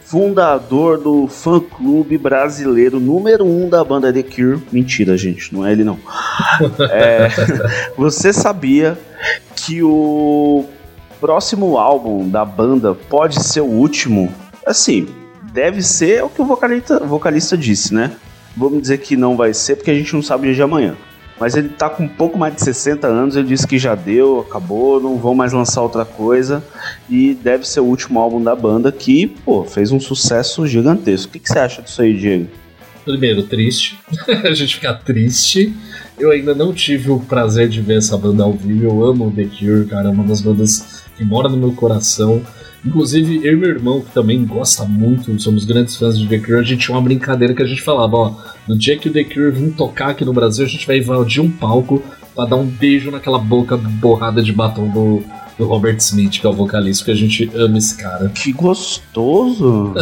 fundador 0.04 0.98
do 0.98 1.26
fã-clube 1.26 2.16
brasileiro 2.18 3.00
número 3.00 3.44
um 3.44 3.68
da 3.68 3.82
banda 3.82 4.12
The 4.12 4.22
Cure. 4.22 4.62
Mentira, 4.70 5.16
gente, 5.16 5.52
não 5.52 5.66
é 5.66 5.72
ele 5.72 5.84
não. 5.84 5.98
É, 6.90 7.28
você 7.96 8.32
sabia 8.32 8.96
que 9.56 9.82
o 9.82 10.64
próximo 11.26 11.76
álbum 11.76 12.28
da 12.28 12.44
banda 12.44 12.94
pode 12.94 13.42
ser 13.42 13.60
o 13.60 13.64
último? 13.64 14.32
Assim, 14.64 15.08
deve 15.52 15.82
ser 15.82 16.22
o 16.22 16.28
que 16.28 16.40
o 16.40 16.44
vocalista, 16.44 17.00
vocalista 17.00 17.58
disse, 17.58 17.92
né? 17.92 18.12
Vamos 18.56 18.82
dizer 18.82 18.98
que 18.98 19.16
não 19.16 19.36
vai 19.36 19.52
ser 19.52 19.74
porque 19.74 19.90
a 19.90 19.94
gente 19.94 20.14
não 20.14 20.22
sabe 20.22 20.42
o 20.42 20.46
dia 20.46 20.54
de 20.54 20.62
amanhã. 20.62 20.96
Mas 21.40 21.56
ele 21.56 21.70
tá 21.70 21.90
com 21.90 22.04
um 22.04 22.08
pouco 22.08 22.38
mais 22.38 22.54
de 22.54 22.62
60 22.62 23.08
anos, 23.08 23.34
ele 23.34 23.48
disse 23.48 23.66
que 23.66 23.76
já 23.76 23.96
deu, 23.96 24.46
acabou, 24.48 25.00
não 25.00 25.16
vão 25.16 25.34
mais 25.34 25.52
lançar 25.52 25.82
outra 25.82 26.04
coisa. 26.04 26.62
E 27.10 27.34
deve 27.34 27.66
ser 27.66 27.80
o 27.80 27.84
último 27.84 28.20
álbum 28.20 28.40
da 28.40 28.54
banda 28.54 28.92
que, 28.92 29.26
pô, 29.26 29.64
fez 29.64 29.90
um 29.90 29.98
sucesso 29.98 30.64
gigantesco. 30.64 31.30
O 31.30 31.32
que, 31.32 31.40
que 31.40 31.48
você 31.48 31.58
acha 31.58 31.82
disso 31.82 32.02
aí, 32.02 32.16
Diego? 32.16 32.46
Primeiro, 33.04 33.42
triste. 33.42 33.98
a 34.44 34.54
gente 34.54 34.76
fica 34.76 34.94
triste. 34.94 35.74
Eu 36.16 36.30
ainda 36.30 36.54
não 36.54 36.72
tive 36.72 37.10
o 37.10 37.18
prazer 37.18 37.68
de 37.68 37.80
ver 37.80 37.98
essa 37.98 38.16
banda 38.16 38.44
ao 38.44 38.52
vivo. 38.52 38.84
Eu 38.84 39.04
amo 39.04 39.32
The 39.32 39.44
Cure, 39.44 39.86
cara. 39.86 40.06
É 40.06 40.10
uma 40.10 40.24
das 40.24 40.40
bandas 40.40 40.95
que 41.16 41.24
mora 41.24 41.48
no 41.48 41.56
meu 41.56 41.72
coração. 41.72 42.42
Inclusive, 42.84 43.40
eu 43.42 43.54
e 43.54 43.56
meu 43.56 43.70
irmão, 43.70 44.00
que 44.00 44.12
também 44.12 44.44
gosta 44.44 44.84
muito, 44.84 45.40
somos 45.40 45.64
grandes 45.64 45.96
fãs 45.96 46.16
de 46.16 46.28
The 46.28 46.38
Cure, 46.38 46.60
a 46.60 46.62
gente 46.62 46.84
tinha 46.84 46.96
uma 46.96 47.02
brincadeira 47.02 47.52
que 47.52 47.62
a 47.62 47.66
gente 47.66 47.82
falava, 47.82 48.16
ó, 48.16 48.34
no 48.68 48.78
dia 48.78 48.96
que 48.96 49.08
o 49.08 49.12
The 49.12 49.24
Cure 49.24 49.50
vir 49.50 49.72
tocar 49.72 50.10
aqui 50.10 50.24
no 50.24 50.32
Brasil, 50.32 50.64
a 50.64 50.68
gente 50.68 50.86
vai 50.86 50.98
invadir 50.98 51.42
um 51.42 51.50
palco 51.50 52.02
para 52.34 52.50
dar 52.50 52.56
um 52.56 52.66
beijo 52.66 53.10
naquela 53.10 53.38
boca 53.38 53.76
borrada 53.76 54.42
de 54.42 54.52
batom 54.52 54.88
do, 54.88 55.24
do 55.58 55.66
Robert 55.66 55.96
Smith, 55.96 56.38
que 56.38 56.46
é 56.46 56.50
o 56.50 56.52
vocalista, 56.52 57.04
porque 57.04 57.12
a 57.12 57.26
gente 57.26 57.50
ama 57.54 57.78
esse 57.78 57.96
cara. 57.96 58.28
Que 58.28 58.52
gostoso! 58.52 59.94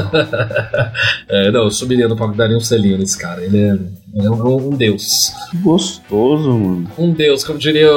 é, 1.28 1.50
não, 1.52 1.64
eu 1.64 1.70
subiria 1.70 2.08
no 2.08 2.16
palco 2.16 2.34
e 2.34 2.36
daria 2.36 2.56
um 2.56 2.60
selinho 2.60 2.98
nesse 2.98 3.16
cara. 3.16 3.42
Ele 3.42 3.58
é, 3.58 3.78
é 4.16 4.30
um, 4.30 4.68
um, 4.68 4.76
deus. 4.76 5.32
Que 5.50 5.56
gostoso, 5.58 6.50
mano. 6.50 6.90
Um 6.98 7.12
deus, 7.12 7.44
como 7.44 7.58
diria 7.58 7.88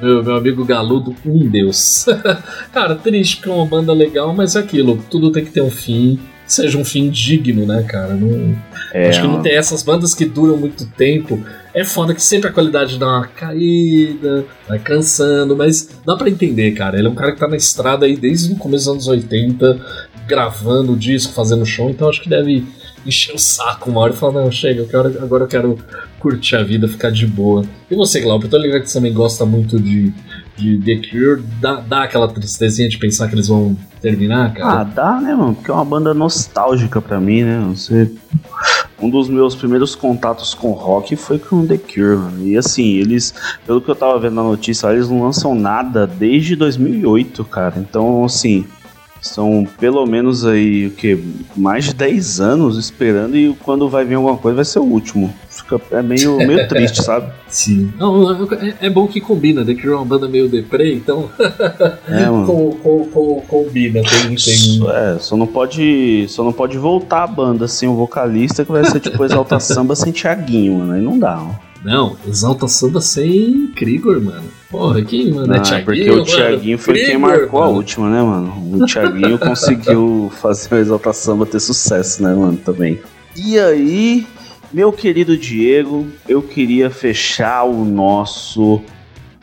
meu, 0.00 0.22
meu 0.22 0.34
amigo 0.36 0.64
Galudo, 0.64 1.14
um 1.24 1.48
deus. 1.48 2.06
cara, 2.72 2.94
triste 2.94 3.36
porque 3.36 3.50
é 3.50 3.52
uma 3.52 3.66
banda 3.66 3.92
legal, 3.92 4.34
mas 4.34 4.56
é 4.56 4.60
aquilo, 4.60 4.98
tudo 5.10 5.30
tem 5.30 5.44
que 5.44 5.50
ter 5.50 5.62
um 5.62 5.70
fim 5.70 6.18
seja 6.50 6.76
um 6.76 6.84
fim 6.84 7.08
digno, 7.08 7.64
né, 7.64 7.84
cara? 7.84 8.14
Não, 8.14 8.56
É, 8.92 9.08
acho 9.08 9.22
que 9.22 9.28
não 9.28 9.40
tem 9.40 9.54
essas 9.54 9.82
bandas 9.82 10.14
que 10.14 10.24
duram 10.24 10.56
muito 10.56 10.84
tempo. 10.84 11.42
É 11.72 11.84
foda 11.84 12.12
que 12.12 12.22
sempre 12.22 12.50
a 12.50 12.52
qualidade 12.52 12.98
dá 12.98 13.06
uma 13.06 13.26
caída, 13.28 14.44
vai 14.68 14.80
cansando, 14.80 15.56
mas 15.56 15.88
dá 16.04 16.16
pra 16.16 16.28
entender, 16.28 16.72
cara. 16.72 16.98
Ele 16.98 17.06
é 17.06 17.10
um 17.10 17.14
cara 17.14 17.32
que 17.32 17.38
tá 17.38 17.46
na 17.46 17.56
estrada 17.56 18.04
aí 18.04 18.16
desde 18.16 18.52
o 18.52 18.56
começo 18.56 18.86
dos 18.86 19.06
anos 19.06 19.06
80, 19.06 19.80
gravando 20.26 20.96
disco, 20.96 21.32
fazendo 21.32 21.64
show, 21.64 21.88
então 21.88 22.08
acho 22.08 22.20
que 22.20 22.28
deve 22.28 22.66
encher 23.06 23.34
o 23.34 23.38
saco 23.38 23.90
uma 23.90 24.00
hora 24.00 24.12
e 24.12 24.16
falar, 24.16 24.42
não, 24.42 24.50
chega, 24.50 24.86
eu 24.90 25.22
agora 25.22 25.44
eu 25.44 25.48
quero 25.48 25.78
curtir 26.18 26.56
a 26.56 26.62
vida, 26.62 26.86
ficar 26.86 27.10
de 27.10 27.26
boa. 27.26 27.64
E 27.90 27.94
você, 27.94 28.20
Glauber, 28.20 28.46
eu 28.46 28.50
tô 28.50 28.58
ligado 28.58 28.82
que 28.82 28.88
você 28.90 28.98
também 28.98 29.12
gosta 29.12 29.46
muito 29.46 29.80
de, 29.80 30.12
de 30.56 30.78
The 30.78 31.08
Cure, 31.08 31.42
dá, 31.60 31.76
dá 31.76 32.02
aquela 32.04 32.28
tristezinha 32.28 32.88
de 32.88 32.98
pensar 32.98 33.28
que 33.28 33.34
eles 33.34 33.48
vão 33.48 33.76
terminar, 34.02 34.48
Ah, 34.48 34.50
cara? 34.50 34.84
dá, 34.84 35.20
né, 35.20 35.34
mano? 35.34 35.54
Porque 35.54 35.70
é 35.70 35.74
uma 35.74 35.84
banda 35.84 36.12
nostálgica 36.12 37.00
pra 37.00 37.20
mim, 37.20 37.42
né? 37.42 37.64
Você... 37.74 38.10
Um 39.02 39.08
dos 39.08 39.30
meus 39.30 39.54
primeiros 39.54 39.94
contatos 39.94 40.52
com 40.52 40.72
rock 40.72 41.16
foi 41.16 41.38
com 41.38 41.66
The 41.66 41.78
Cure, 41.78 42.16
mano. 42.18 42.46
E 42.46 42.54
assim, 42.58 42.96
eles, 42.96 43.32
pelo 43.66 43.80
que 43.80 43.90
eu 43.90 43.94
tava 43.96 44.18
vendo 44.18 44.34
na 44.34 44.42
notícia, 44.42 44.88
eles 44.88 45.08
não 45.08 45.22
lançam 45.22 45.54
nada 45.54 46.06
desde 46.06 46.54
2008, 46.54 47.42
cara. 47.46 47.76
Então, 47.78 48.22
assim, 48.26 48.66
são 49.20 49.66
pelo 49.78 50.06
menos 50.06 50.46
aí, 50.46 50.86
o 50.86 50.90
que? 50.90 51.18
Mais 51.56 51.86
de 51.86 51.94
10 51.94 52.40
anos 52.40 52.78
esperando 52.78 53.36
e 53.36 53.54
quando 53.62 53.88
vai 53.88 54.04
vir 54.04 54.14
alguma 54.14 54.36
coisa 54.36 54.56
vai 54.56 54.64
ser 54.64 54.78
o 54.78 54.84
último. 54.84 55.32
Fica, 55.48 55.80
é 55.90 56.02
meio, 56.02 56.36
meio 56.38 56.66
triste, 56.68 57.02
sabe? 57.02 57.30
Sim. 57.48 57.92
Não, 57.98 58.32
é, 58.54 58.74
é 58.80 58.90
bom 58.90 59.06
que 59.06 59.20
combina, 59.20 59.64
The 59.64 59.74
Cure 59.74 59.92
é 59.92 59.96
uma 59.96 60.04
banda 60.04 60.28
meio 60.28 60.48
deprê, 60.48 60.94
então 60.94 61.28
É, 62.08 62.24
combina, 63.48 64.00
tem, 64.02 64.34
tem 64.36 64.88
É, 64.88 65.18
só 65.18 65.36
não 65.36 65.46
pode. 65.46 66.26
Só 66.28 66.42
não 66.42 66.52
pode 66.52 66.78
voltar 66.78 67.24
a 67.24 67.26
banda 67.26 67.68
sem 67.68 67.88
o 67.88 67.94
vocalista, 67.94 68.64
que 68.64 68.72
vai 68.72 68.84
ser 68.84 69.00
tipo 69.00 69.24
Exalta 69.24 69.58
Samba 69.60 69.94
sem 69.94 70.12
Thiaguinho, 70.12 70.78
mano. 70.78 70.92
Aí 70.92 71.02
não 71.02 71.18
dá, 71.18 71.40
ó. 71.40 71.54
Não, 71.84 72.16
Exalta 72.26 72.68
Samba 72.68 73.00
sem 73.00 73.68
Krigor, 73.74 74.20
mano. 74.20 74.59
Porra, 74.70 75.02
quem, 75.02 75.32
mano? 75.32 75.52
Ah, 75.52 75.56
é 75.56 75.60
Thiaguinho, 75.60 75.84
porque 75.84 76.10
o? 76.10 76.24
Thiaguinho 76.24 76.78
foi 76.78 76.94
quem 76.94 77.18
marcou 77.18 77.60
a 77.60 77.66
mano. 77.66 77.76
última, 77.76 78.08
né, 78.08 78.22
mano? 78.22 78.76
O 78.80 78.86
Thiaguinho 78.86 79.36
conseguiu 79.40 80.30
fazer 80.40 80.72
o 80.74 80.78
Exalta 80.78 81.12
Samba 81.12 81.44
ter 81.44 81.58
sucesso, 81.60 82.22
né, 82.22 82.32
mano, 82.32 82.56
também. 82.56 83.00
E 83.36 83.58
aí, 83.58 84.26
meu 84.72 84.92
querido 84.92 85.36
Diego, 85.36 86.06
eu 86.28 86.40
queria 86.40 86.88
fechar 86.88 87.64
o 87.64 87.84
nosso 87.84 88.80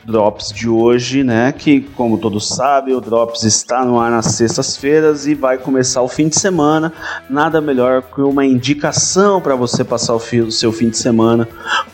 Drops 0.05 0.53
de 0.53 0.69
hoje, 0.69 1.21
né? 1.21 1.51
Que, 1.51 1.81
como 1.81 2.17
todos 2.17 2.47
sabem, 2.47 2.95
o 2.95 3.01
Drops 3.01 3.43
está 3.43 3.83
no 3.83 3.99
ar 3.99 4.09
nas 4.09 4.27
sextas-feiras 4.27 5.27
e 5.27 5.35
vai 5.35 5.57
começar 5.57 6.01
o 6.01 6.07
fim 6.07 6.29
de 6.29 6.39
semana. 6.39 6.93
Nada 7.29 7.59
melhor 7.59 8.01
que 8.01 8.21
uma 8.21 8.45
indicação 8.45 9.41
para 9.41 9.53
você 9.53 9.83
passar 9.83 10.15
o, 10.15 10.19
fi- 10.19 10.39
o 10.39 10.49
seu 10.49 10.71
fim 10.71 10.87
de 10.87 10.97
semana 10.97 11.45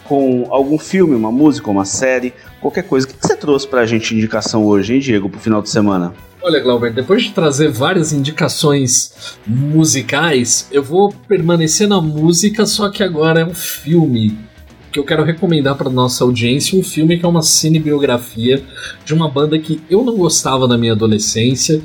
com 0.03 0.45
algum 0.51 0.77
filme, 0.77 1.15
uma 1.15 1.31
música, 1.31 1.71
uma 1.71 1.85
série, 1.85 2.31
qualquer 2.61 2.83
coisa. 2.83 3.07
Que 3.07 3.12
trouxe 3.43 3.67
pra 3.67 3.85
gente 3.85 4.15
indicação 4.15 4.65
hoje, 4.65 4.93
hein, 4.93 5.01
Diego, 5.01 5.29
pro 5.29 5.38
final 5.38 5.62
de 5.62 5.69
semana? 5.69 6.13
Olha, 6.41 6.62
Glauber, 6.62 6.93
depois 6.93 7.23
de 7.23 7.31
trazer 7.31 7.69
várias 7.69 8.13
indicações 8.13 9.38
musicais, 9.45 10.69
eu 10.71 10.81
vou 10.81 11.13
permanecer 11.27 11.85
na 11.85 12.00
música, 12.00 12.65
só 12.65 12.89
que 12.89 13.03
agora 13.03 13.41
é 13.41 13.45
um 13.45 13.53
filme 13.53 14.38
que 14.89 14.97
eu 14.97 15.03
quero 15.03 15.25
recomendar 15.25 15.75
para 15.75 15.89
nossa 15.89 16.23
audiência, 16.23 16.79
um 16.79 16.83
filme 16.83 17.17
que 17.17 17.25
é 17.25 17.27
uma 17.27 17.41
cinebiografia 17.41 18.63
de 19.03 19.13
uma 19.13 19.29
banda 19.29 19.59
que 19.59 19.81
eu 19.89 20.05
não 20.05 20.15
gostava 20.15 20.65
na 20.65 20.77
minha 20.77 20.93
adolescência 20.93 21.81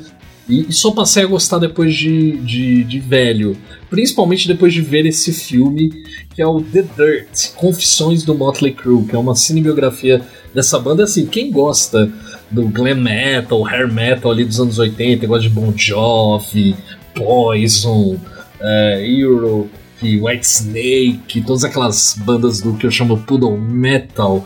e 0.49 0.65
e 0.67 0.73
só 0.73 0.91
passei 0.91 1.23
a 1.23 1.27
gostar 1.27 1.59
depois 1.59 1.95
de, 1.95 2.37
de, 2.37 2.83
de 2.83 2.99
velho. 2.99 3.55
Principalmente 3.89 4.47
depois 4.47 4.73
de 4.73 4.81
ver 4.81 5.05
esse 5.05 5.31
filme, 5.31 5.89
que 6.35 6.41
é 6.41 6.47
o 6.47 6.61
The 6.61 6.83
Dirt, 6.97 7.53
Confissões 7.55 8.23
do 8.23 8.35
Motley 8.35 8.73
Crue, 8.73 9.05
que 9.05 9.15
é 9.15 9.19
uma 9.19 9.35
cinebiografia 9.35 10.21
dessa 10.53 10.77
banda. 10.79 11.03
Assim, 11.03 11.25
quem 11.25 11.51
gosta 11.51 12.11
do 12.51 12.67
glam 12.67 12.95
metal, 12.95 13.65
hair 13.65 13.91
metal 13.91 14.31
ali 14.31 14.43
dos 14.43 14.59
anos 14.59 14.77
80, 14.79 15.25
gosta 15.27 15.43
de 15.43 15.49
Bon 15.49 15.71
Jovi, 15.75 16.75
Poison, 17.15 18.17
é, 18.59 19.05
Europe, 19.07 19.69
White 20.01 20.45
Snake, 20.45 21.41
todas 21.45 21.63
aquelas 21.63 22.15
bandas 22.25 22.61
do 22.61 22.73
que 22.73 22.85
eu 22.85 22.91
chamo 22.91 23.17
Poodle 23.19 23.57
Metal, 23.57 24.45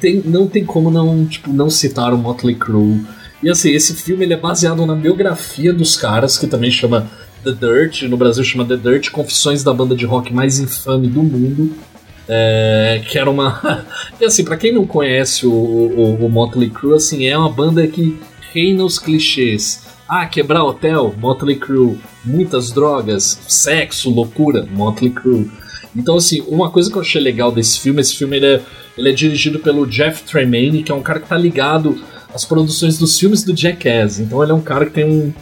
tem- 0.00 0.22
não 0.24 0.46
tem 0.46 0.64
como 0.64 0.90
não, 0.90 1.26
tipo, 1.26 1.52
não 1.52 1.68
citar 1.70 2.12
o 2.14 2.18
Motley 2.18 2.54
Crue. 2.54 3.04
E 3.42 3.50
assim, 3.50 3.70
esse 3.70 3.94
filme 3.94 4.24
ele 4.24 4.34
é 4.34 4.36
baseado 4.36 4.86
na 4.86 4.94
biografia 4.94 5.72
dos 5.72 5.96
caras, 5.96 6.38
que 6.38 6.46
também 6.46 6.70
chama 6.70 7.10
The 7.44 7.52
Dirt, 7.52 8.02
no 8.02 8.16
Brasil 8.16 8.42
chama 8.42 8.64
The 8.64 8.76
Dirt, 8.76 9.10
Confissões 9.10 9.62
da 9.62 9.72
banda 9.72 9.94
de 9.94 10.04
rock 10.04 10.32
mais 10.32 10.58
infame 10.58 11.06
do 11.06 11.22
mundo. 11.22 11.76
É, 12.28 13.02
que 13.06 13.18
era 13.18 13.30
uma. 13.30 13.86
e 14.20 14.24
assim, 14.24 14.44
pra 14.44 14.56
quem 14.56 14.72
não 14.72 14.86
conhece 14.86 15.46
o, 15.46 15.52
o, 15.52 16.26
o 16.26 16.28
Motley 16.28 16.70
Crue, 16.70 16.94
assim, 16.94 17.26
é 17.26 17.38
uma 17.38 17.50
banda 17.50 17.86
que 17.86 18.18
reina 18.52 18.84
os 18.84 18.98
clichês. 18.98 19.86
Ah, 20.08 20.26
quebrar 20.26 20.64
hotel, 20.64 21.14
Motley 21.18 21.56
Crue. 21.56 21.98
Muitas 22.24 22.72
drogas, 22.72 23.38
sexo, 23.46 24.10
loucura, 24.10 24.66
Motley 24.72 25.10
Crue. 25.10 25.50
Então, 25.94 26.16
assim, 26.16 26.42
uma 26.48 26.70
coisa 26.70 26.90
que 26.90 26.96
eu 26.96 27.02
achei 27.02 27.20
legal 27.20 27.52
desse 27.52 27.80
filme, 27.80 28.00
esse 28.00 28.16
filme 28.16 28.36
ele 28.36 28.46
é, 28.46 28.62
ele 28.98 29.08
é 29.08 29.12
dirigido 29.12 29.58
pelo 29.60 29.86
Jeff 29.86 30.24
Tremaine, 30.24 30.82
que 30.82 30.90
é 30.90 30.94
um 30.94 31.02
cara 31.02 31.20
que 31.20 31.28
tá 31.28 31.36
ligado 31.36 32.02
às 32.36 32.44
produções 32.44 32.98
dos 32.98 33.18
filmes 33.18 33.42
do 33.42 33.56
Jackass. 33.56 34.20
Então 34.20 34.42
ele 34.42 34.52
é 34.52 34.54
um 34.54 34.60
cara 34.60 34.84
que 34.84 34.92
tem 34.92 35.06
um, 35.06 35.32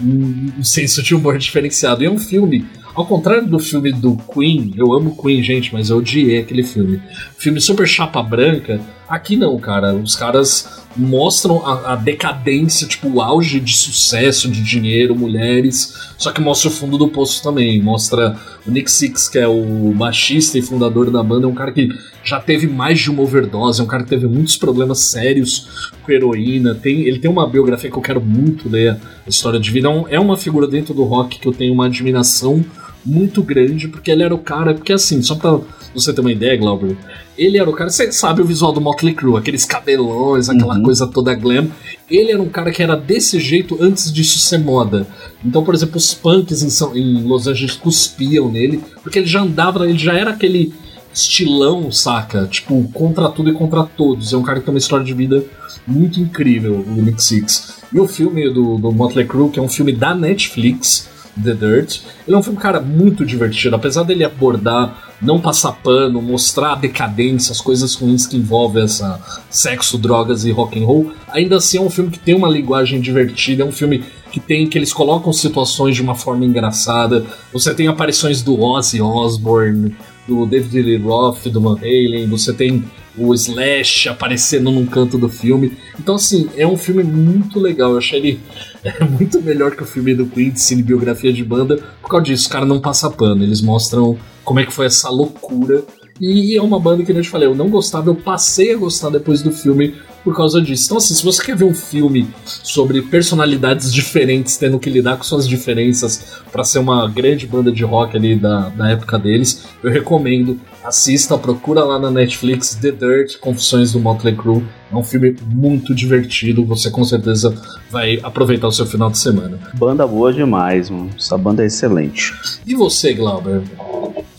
um, 0.00 0.52
um 0.60 0.64
senso 0.64 1.02
de 1.02 1.12
humor 1.12 1.36
diferenciado. 1.36 2.04
E 2.04 2.06
é 2.06 2.10
um 2.10 2.18
filme, 2.18 2.64
ao 2.94 3.04
contrário 3.04 3.46
do 3.46 3.58
filme 3.58 3.92
do 3.92 4.16
Queen, 4.16 4.72
eu 4.76 4.92
amo 4.92 5.20
Queen, 5.20 5.42
gente, 5.42 5.72
mas 5.72 5.90
eu 5.90 5.96
odiei 5.96 6.38
aquele 6.38 6.62
filme. 6.62 7.02
Filme 7.36 7.60
super 7.60 7.86
chapa 7.86 8.22
branca. 8.22 8.80
Aqui 9.10 9.36
não, 9.36 9.58
cara. 9.58 9.92
Os 9.92 10.14
caras 10.14 10.84
mostram 10.96 11.66
a, 11.66 11.94
a 11.94 11.96
decadência, 11.96 12.86
tipo, 12.86 13.08
o 13.08 13.20
auge 13.20 13.58
de 13.58 13.76
sucesso, 13.76 14.48
de 14.48 14.62
dinheiro, 14.62 15.16
mulheres. 15.16 16.12
Só 16.16 16.30
que 16.30 16.40
mostra 16.40 16.70
o 16.70 16.72
fundo 16.72 16.96
do 16.96 17.08
poço 17.08 17.42
também. 17.42 17.82
Mostra 17.82 18.36
o 18.64 18.70
Nick 18.70 18.88
Six, 18.88 19.28
que 19.28 19.36
é 19.36 19.48
o 19.48 19.92
baixista 19.96 20.58
e 20.58 20.62
fundador 20.62 21.10
da 21.10 21.24
banda, 21.24 21.46
é 21.46 21.48
um 21.48 21.54
cara 21.54 21.72
que 21.72 21.88
já 22.22 22.38
teve 22.38 22.68
mais 22.68 23.00
de 23.00 23.10
uma 23.10 23.22
overdose, 23.22 23.80
é 23.80 23.84
um 23.84 23.86
cara 23.86 24.04
que 24.04 24.10
teve 24.10 24.28
muitos 24.28 24.56
problemas 24.56 25.00
sérios 25.00 25.90
com 26.02 26.12
heroína. 26.12 26.76
Tem, 26.76 27.00
ele 27.00 27.18
tem 27.18 27.28
uma 27.28 27.48
biografia 27.48 27.90
que 27.90 27.96
eu 27.96 28.02
quero 28.02 28.20
muito 28.20 28.68
ler, 28.68 28.92
a 29.26 29.28
história 29.28 29.58
de 29.58 29.72
vida. 29.72 29.88
É 30.08 30.14
É 30.14 30.20
uma 30.20 30.36
figura 30.36 30.68
dentro 30.68 30.94
do 30.94 31.02
rock 31.02 31.40
que 31.40 31.48
eu 31.48 31.52
tenho 31.52 31.74
uma 31.74 31.86
admiração 31.86 32.64
muito 33.04 33.42
grande, 33.42 33.88
porque 33.88 34.10
ele 34.10 34.22
era 34.22 34.34
o 34.34 34.38
cara. 34.38 34.74
Porque 34.74 34.92
assim, 34.92 35.22
só 35.22 35.34
pra 35.34 35.58
você 35.94 36.12
ter 36.12 36.20
uma 36.20 36.30
ideia, 36.32 36.56
Glauber, 36.56 36.96
ele 37.38 37.58
era 37.58 37.68
o 37.68 37.72
cara. 37.72 37.90
Você 37.90 38.12
sabe 38.12 38.42
o 38.42 38.44
visual 38.44 38.72
do 38.72 38.80
Motley 38.80 39.14
Crue, 39.14 39.36
aqueles 39.38 39.64
cabelões, 39.64 40.48
aquela 40.48 40.76
Uhum. 40.76 40.82
coisa 40.82 41.06
toda 41.06 41.34
glam. 41.34 41.68
Ele 42.10 42.32
era 42.32 42.42
um 42.42 42.48
cara 42.48 42.70
que 42.70 42.82
era 42.82 42.96
desse 42.96 43.38
jeito 43.40 43.78
antes 43.80 44.12
disso 44.12 44.38
ser 44.38 44.58
moda. 44.58 45.06
Então, 45.44 45.64
por 45.64 45.74
exemplo, 45.74 45.96
os 45.96 46.12
punks 46.14 46.62
em, 46.62 46.70
São- 46.70 46.96
em 46.96 47.22
Los 47.22 47.46
Angeles 47.46 47.76
cuspiam 47.76 48.50
nele, 48.50 48.80
porque 49.02 49.18
ele 49.18 49.26
já 49.28 49.40
andava, 49.42 49.88
ele 49.88 49.98
já 49.98 50.12
era 50.14 50.30
aquele 50.30 50.72
estilão, 51.12 51.90
saca? 51.90 52.46
Tipo, 52.46 52.88
contra 52.92 53.28
tudo 53.28 53.50
e 53.50 53.52
contra 53.52 53.82
todos. 53.84 54.32
É 54.32 54.36
um 54.36 54.42
cara 54.42 54.58
que 54.60 54.64
tem 54.66 54.74
uma 54.74 54.78
história 54.78 55.04
de 55.04 55.12
vida 55.14 55.44
muito 55.86 56.20
incrível, 56.20 56.84
o 56.86 57.02
Nick 57.02 57.22
Six. 57.22 57.80
E 57.92 57.98
o 57.98 58.06
filme 58.06 58.48
do, 58.52 58.76
do 58.78 58.92
Motley 58.92 59.26
Crue, 59.26 59.50
que 59.50 59.58
é 59.58 59.62
um 59.62 59.68
filme 59.68 59.92
da 59.92 60.14
Netflix, 60.14 61.08
The 61.42 61.54
Dirt, 61.54 62.00
ele 62.26 62.36
é 62.36 62.38
um 62.38 62.42
filme, 62.42 62.58
cara, 62.58 62.80
muito 62.80 63.24
divertido. 63.24 63.76
Apesar 63.76 64.02
dele 64.02 64.24
abordar, 64.24 65.10
não 65.20 65.40
passar 65.40 65.72
pano, 65.72 66.20
mostrar 66.20 66.72
a 66.72 66.76
decadência, 66.76 67.52
as 67.52 67.60
coisas 67.60 67.94
ruins 67.94 68.26
que 68.26 68.36
envolvem 68.36 68.84
essa 68.84 69.20
sexo, 69.48 69.98
drogas 69.98 70.44
e 70.44 70.50
rock 70.50 70.82
and 70.82 70.86
roll, 70.86 71.12
ainda 71.28 71.56
assim 71.56 71.78
é 71.78 71.80
um 71.80 71.90
filme 71.90 72.10
que 72.10 72.18
tem 72.18 72.34
uma 72.34 72.48
linguagem 72.48 73.00
divertida, 73.00 73.62
é 73.62 73.66
um 73.66 73.72
filme 73.72 74.04
que 74.30 74.40
tem 74.40 74.66
que 74.66 74.78
eles 74.78 74.92
colocam 74.92 75.32
situações 75.32 75.96
de 75.96 76.02
uma 76.02 76.14
forma 76.14 76.44
engraçada. 76.44 77.26
Você 77.52 77.74
tem 77.74 77.88
aparições 77.88 78.42
do 78.42 78.60
Ozzy 78.60 79.00
Osbourne, 79.00 79.94
do 80.26 80.46
David 80.46 80.82
Lee 80.82 80.96
Roth, 80.96 81.46
do 81.48 81.60
Van 81.60 81.76
Halen, 81.76 82.28
você 82.28 82.52
tem 82.52 82.84
o 83.18 83.34
Slash 83.34 84.08
aparecendo 84.08 84.70
num 84.70 84.86
canto 84.86 85.18
do 85.18 85.28
filme. 85.28 85.76
Então, 85.98 86.14
assim, 86.14 86.48
é 86.56 86.66
um 86.66 86.76
filme 86.76 87.02
muito 87.02 87.58
legal. 87.58 87.92
Eu 87.92 87.98
achei 87.98 88.18
ele 88.18 88.40
é 88.84 89.04
muito 89.04 89.40
melhor 89.42 89.74
que 89.76 89.82
o 89.82 89.86
filme 89.86 90.14
do 90.14 90.26
Queen, 90.26 90.50
de 90.50 90.60
cinebiografia 90.60 91.32
de 91.32 91.44
banda, 91.44 91.78
por 92.00 92.08
causa 92.08 92.24
disso. 92.24 92.44
Os 92.44 92.48
caras 92.48 92.68
não 92.68 92.80
passam 92.80 93.10
pano, 93.12 93.42
eles 93.42 93.60
mostram 93.60 94.16
como 94.44 94.60
é 94.60 94.66
que 94.66 94.72
foi 94.72 94.86
essa 94.86 95.08
loucura. 95.10 95.84
E 96.20 96.56
é 96.56 96.62
uma 96.62 96.78
banda 96.78 97.02
que, 97.02 97.06
como 97.06 97.18
eu 97.18 97.22
te 97.22 97.30
falei, 97.30 97.48
eu 97.48 97.54
não 97.54 97.70
gostava, 97.70 98.10
eu 98.10 98.14
passei 98.14 98.74
a 98.74 98.76
gostar 98.76 99.08
depois 99.10 99.42
do 99.42 99.50
filme 99.50 99.94
por 100.24 100.36
causa 100.36 100.60
disso. 100.60 100.86
Então, 100.86 100.98
assim, 100.98 101.14
se 101.14 101.24
você 101.24 101.42
quer 101.44 101.56
ver 101.56 101.64
um 101.64 101.74
filme 101.74 102.28
sobre 102.44 103.02
personalidades 103.02 103.92
diferentes 103.92 104.56
tendo 104.56 104.78
que 104.78 104.90
lidar 104.90 105.16
com 105.16 105.22
suas 105.22 105.48
diferenças 105.48 106.42
para 106.50 106.64
ser 106.64 106.78
uma 106.78 107.08
grande 107.08 107.46
banda 107.46 107.72
de 107.72 107.84
rock 107.84 108.16
ali 108.16 108.36
da, 108.36 108.68
da 108.70 108.90
época 108.90 109.18
deles, 109.18 109.66
eu 109.82 109.90
recomendo. 109.90 110.60
Assista, 110.82 111.36
procura 111.36 111.84
lá 111.84 111.98
na 111.98 112.10
Netflix 112.10 112.74
The 112.74 112.90
Dirt, 112.90 113.38
Confissões 113.38 113.92
do 113.92 114.00
Motley 114.00 114.34
Crue. 114.34 114.64
É 114.90 114.96
um 114.96 115.04
filme 115.04 115.36
muito 115.46 115.94
divertido, 115.94 116.64
você 116.64 116.90
com 116.90 117.04
certeza 117.04 117.54
vai 117.90 118.18
aproveitar 118.22 118.66
o 118.66 118.72
seu 118.72 118.86
final 118.86 119.10
de 119.10 119.18
semana. 119.18 119.58
Banda 119.74 120.06
boa 120.06 120.32
demais, 120.32 120.88
mano. 120.88 121.10
Essa 121.16 121.36
banda 121.36 121.62
é 121.62 121.66
excelente. 121.66 122.32
E 122.66 122.74
você, 122.74 123.12
Glauber? 123.12 123.62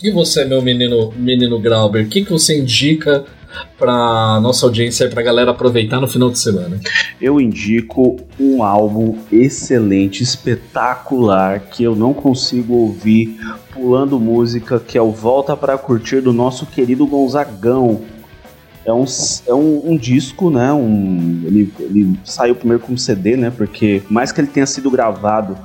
E 0.02 0.10
você, 0.10 0.44
meu 0.44 0.60
menino, 0.60 1.12
menino 1.16 1.60
Glauber, 1.60 2.04
o 2.04 2.08
que, 2.08 2.24
que 2.24 2.30
você 2.30 2.58
indica 2.58 3.24
para 3.78 4.40
nossa 4.40 4.66
audiência 4.66 5.04
e 5.04 5.08
para 5.08 5.20
a 5.20 5.24
galera 5.24 5.50
aproveitar 5.50 6.00
no 6.00 6.08
final 6.08 6.30
de 6.30 6.38
semana? 6.38 6.80
Eu 7.20 7.40
indico 7.40 8.18
um 8.38 8.62
álbum 8.62 9.18
excelente, 9.30 10.22
espetacular, 10.22 11.60
que 11.60 11.82
eu 11.82 11.94
não 11.94 12.12
consigo 12.12 12.74
ouvir 12.74 13.38
pulando 13.72 14.18
música, 14.18 14.78
que 14.80 14.96
é 14.96 15.02
o 15.02 15.10
Volta 15.10 15.56
para 15.56 15.76
Curtir 15.78 16.20
do 16.20 16.32
nosso 16.32 16.66
querido 16.66 17.06
Gonzagão. 17.06 18.02
É 18.84 18.92
um, 18.92 19.04
é 19.46 19.54
um, 19.54 19.92
um 19.92 19.96
disco, 19.96 20.50
né? 20.50 20.72
Um, 20.72 21.42
ele, 21.44 21.72
ele 21.78 22.18
saiu 22.24 22.54
primeiro 22.54 22.82
como 22.82 22.98
CD, 22.98 23.36
né? 23.36 23.52
Porque, 23.56 24.02
mais 24.10 24.32
que 24.32 24.40
ele 24.40 24.48
tenha 24.48 24.66
sido 24.66 24.90
gravado 24.90 25.56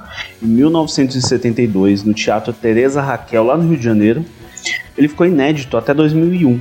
em 0.42 0.46
1972 0.46 2.04
no 2.04 2.14
Teatro 2.14 2.54
Teresa 2.54 3.02
Raquel, 3.02 3.44
lá 3.44 3.58
no 3.58 3.68
Rio 3.68 3.78
de 3.78 3.84
Janeiro, 3.84 4.24
ele 4.98 5.08
ficou 5.08 5.26
inédito 5.26 5.78
até 5.78 5.94
2001. 5.94 6.60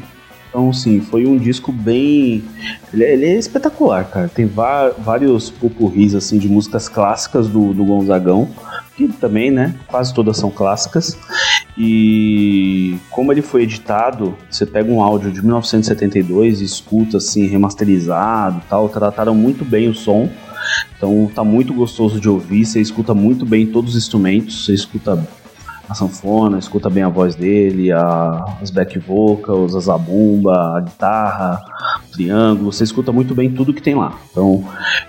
Então, 0.56 0.72
sim, 0.72 1.02
foi 1.02 1.26
um 1.26 1.36
disco 1.36 1.70
bem. 1.70 2.42
Ele 2.90 3.04
é, 3.04 3.12
ele 3.12 3.26
é 3.26 3.38
espetacular, 3.38 4.06
cara. 4.08 4.26
Tem 4.26 4.46
vários 4.46 5.50
pupurris, 5.50 6.14
assim, 6.14 6.38
de 6.38 6.48
músicas 6.48 6.88
clássicas 6.88 7.46
do, 7.46 7.74
do 7.74 7.84
Gonzagão, 7.84 8.48
que 8.96 9.06
também, 9.06 9.50
né? 9.50 9.74
Quase 9.86 10.14
todas 10.14 10.38
são 10.38 10.50
clássicas. 10.50 11.14
E 11.76 12.96
como 13.10 13.30
ele 13.34 13.42
foi 13.42 13.64
editado, 13.64 14.34
você 14.50 14.64
pega 14.64 14.90
um 14.90 15.02
áudio 15.02 15.30
de 15.30 15.42
1972 15.42 16.62
e 16.62 16.64
escuta, 16.64 17.18
assim, 17.18 17.46
remasterizado 17.46 18.62
tal. 18.66 18.88
Trataram 18.88 19.34
muito 19.34 19.62
bem 19.62 19.90
o 19.90 19.94
som. 19.94 20.26
Então 20.96 21.30
tá 21.34 21.44
muito 21.44 21.74
gostoso 21.74 22.18
de 22.18 22.30
ouvir, 22.30 22.64
você 22.64 22.80
escuta 22.80 23.12
muito 23.12 23.44
bem 23.44 23.66
todos 23.66 23.90
os 23.90 24.02
instrumentos, 24.02 24.64
você 24.64 24.72
escuta 24.72 25.22
a 25.88 25.94
sanfona, 25.94 26.58
escuta 26.58 26.90
bem 26.90 27.02
a 27.02 27.08
voz 27.08 27.34
dele, 27.34 27.92
a, 27.92 28.58
as 28.60 28.70
back 28.70 28.98
vocals, 28.98 29.74
a 29.74 29.80
zabumba, 29.80 30.76
a 30.76 30.80
guitarra, 30.80 31.62
triângulo, 32.16 32.72
você 32.72 32.84
escuta 32.84 33.12
muito 33.12 33.34
bem 33.34 33.50
tudo 33.50 33.72
que 33.72 33.82
tem 33.82 33.94
lá. 33.94 34.18
Então, 34.30 34.64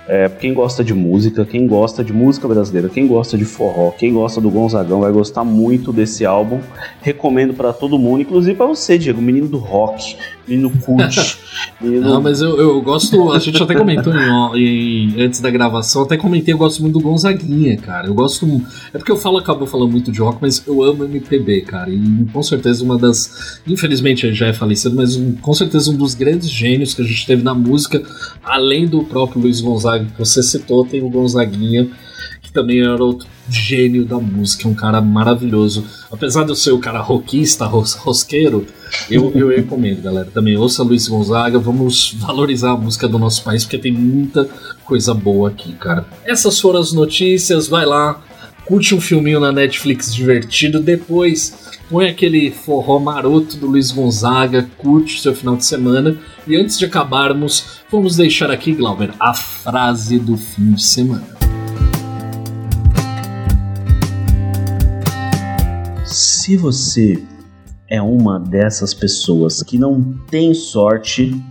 é, 0.08 0.28
quem 0.30 0.54
gosta 0.54 0.84
de 0.84 0.94
música, 0.94 1.46
quem 1.46 1.66
gosta 1.66 2.04
de 2.04 2.12
música 2.12 2.48
brasileira, 2.48 2.90
quem 2.90 3.08
gosta 3.08 3.38
de 3.38 3.46
forró, 3.46 3.92
quem 3.92 4.14
gosta 4.14 4.42
do 4.42 4.50
Gonzagão 4.50 5.02
vai 5.02 5.12
gostar 5.12 5.44
muito 5.44 5.94
desse 5.94 6.26
álbum. 6.26 6.60
Recomendo 7.02 7.54
para 7.54 7.72
todo 7.72 7.98
mundo, 7.98 8.22
inclusive 8.22 8.56
para 8.56 8.66
você, 8.66 8.98
Diego, 8.98 9.22
menino 9.22 9.48
do 9.48 9.58
rock, 9.58 10.18
menino 10.48 10.70
cult. 10.82 11.38
menino... 11.80 12.10
Não, 12.10 12.22
mas 12.22 12.42
eu, 12.42 12.60
eu 12.60 12.82
gosto, 12.82 13.32
a 13.32 13.40
gente 13.40 13.62
até 13.62 13.76
comentou 13.76 14.14
em, 14.14 15.14
em, 15.16 15.22
antes 15.22 15.40
da 15.40 15.50
gravação, 15.50 16.04
até 16.04 16.18
comentei, 16.18 16.54
eu 16.54 16.58
gosto 16.58 16.82
muito 16.82 16.94
do 16.94 17.00
Gonzaguinha, 17.00 17.78
cara. 17.78 18.08
Eu 18.08 18.14
gosto. 18.14 18.46
É 18.94 18.98
porque 18.98 19.12
eu 19.12 19.18
falo, 19.18 19.38
acabo 19.38 19.66
falando 19.66 19.92
muito 19.92 20.12
de 20.12 20.20
rock, 20.20 20.40
mas 20.42 20.64
eu 20.66 20.84
amo 20.84 21.06
MPB, 21.06 21.62
cara. 21.62 21.90
E 21.90 22.26
com 22.32 22.44
certeza 22.44 22.84
uma 22.84 22.98
das. 22.98 23.62
Infelizmente 23.68 24.34
já 24.34 24.48
é 24.48 24.54
falecido, 24.54 24.96
mas 24.96 25.16
um, 25.16 25.34
com 25.34 25.54
certeza 25.54 25.92
um 25.92 25.96
dos 25.96 26.14
grandes 26.14 26.50
gênios 26.50 26.94
que 26.98 27.02
a 27.04 27.06
gente 27.06 27.26
teve 27.26 27.44
na 27.44 27.54
música, 27.54 28.02
além 28.44 28.88
do 28.88 29.04
próprio 29.04 29.42
Luiz 29.42 29.62
Gonzaga 29.62 30.06
que 30.06 30.20
você 30.20 30.44
citou, 30.44 30.86
tem 30.86 31.02
o 31.02 31.10
Gonzaguinha, 31.10 31.88
que 32.42 32.52
também 32.52 32.82
era 32.82 33.02
outro 33.04 33.28
gênio 33.50 34.06
da 34.06 34.18
música, 34.18 34.68
um 34.68 34.74
cara 34.74 35.00
maravilhoso. 35.00 35.86
Apesar 36.12 36.44
de 36.44 36.52
eu 36.52 36.56
ser 36.56 36.72
o 36.72 36.80
cara 36.80 37.00
rockista, 37.00 37.66
ros, 37.66 37.94
rosqueiro, 37.94 38.66
eu, 39.10 39.32
eu 39.36 39.50
recomendo, 39.50 40.02
galera. 40.02 40.30
Também 40.34 40.58
ouça 40.58 40.84
Luiz 40.84 41.08
Gonzaga, 41.08 41.60
vamos 41.60 42.16
valorizar 42.20 42.72
a 42.72 42.78
música 42.78 43.08
do 43.08 43.18
nosso 43.18 43.44
país, 43.44 43.64
porque 43.64 43.78
tem 43.78 43.92
muita 43.92 44.50
coisa 44.84 45.14
boa 45.14 45.50
aqui, 45.50 45.74
cara. 45.74 46.06
Essas 46.26 46.60
foram 46.60 46.80
as 46.80 46.92
notícias, 46.92 47.68
vai 47.68 47.86
lá, 47.86 48.22
curte 48.68 48.94
um 48.94 49.00
filminho 49.00 49.40
na 49.40 49.50
Netflix 49.50 50.14
divertido, 50.14 50.82
depois 50.82 51.72
põe 51.90 52.10
aquele 52.10 52.52
forró 52.52 53.00
maroto 53.00 53.56
do 53.56 53.66
Luiz 53.66 53.92
Gonzaga, 53.92 54.70
curte 54.78 55.16
o 55.16 55.20
seu 55.20 55.34
final 55.34 55.56
de 55.56 55.66
semana. 55.66 56.18
E 56.46 56.56
antes 56.58 56.78
de 56.78 56.86
acabarmos, 56.86 57.82
vamos 57.90 58.18
deixar 58.18 58.52
aqui, 58.52 58.74
Glauber, 58.74 59.14
a 59.20 59.34
frase 59.34 60.20
do 60.20 60.36
fim 60.36 60.74
de 60.74 60.84
semana. 60.84 61.26
Se 66.04 66.58
você 66.58 67.24
é 67.90 68.02
uma 68.02 68.38
dessas 68.38 68.94
pessoas 68.94 69.64
que 69.64 69.78
não 69.78 70.02
tem 70.30 70.54
sorte, 70.54 71.42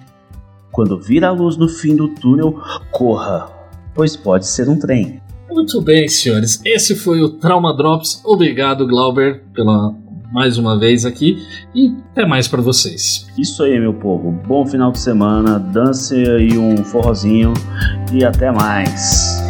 quando 0.71 1.01
vir 1.01 1.25
a 1.25 1.31
luz 1.31 1.57
no 1.57 1.69
fim 1.69 1.97
do 1.97 2.09
túnel, 2.09 2.61
corra, 2.91 3.51
pois 3.95 4.15
pode 4.15 4.47
ser 4.47 4.69
um 4.69 4.79
trem. 4.79 5.23
Muito 5.57 5.81
bem, 5.81 6.07
senhores. 6.07 6.61
Esse 6.67 6.95
foi 6.95 7.23
o 7.23 7.31
Trauma 7.31 7.75
Drops. 7.75 8.21
Obrigado, 8.23 8.87
Glauber, 8.87 9.43
pela 9.55 9.95
mais 10.31 10.59
uma 10.59 10.79
vez 10.79 11.07
aqui 11.07 11.43
e 11.75 11.95
até 12.11 12.27
mais 12.27 12.47
para 12.47 12.61
vocês. 12.61 13.27
Isso 13.39 13.63
aí, 13.63 13.81
meu 13.81 13.95
povo. 13.95 14.33
Bom 14.47 14.67
final 14.67 14.93
de 14.93 14.99
semana, 14.99 15.59
dance 15.59 16.15
aí 16.15 16.59
um 16.59 16.85
forrozinho 16.85 17.55
e 18.13 18.23
até 18.23 18.53
mais. 18.53 19.46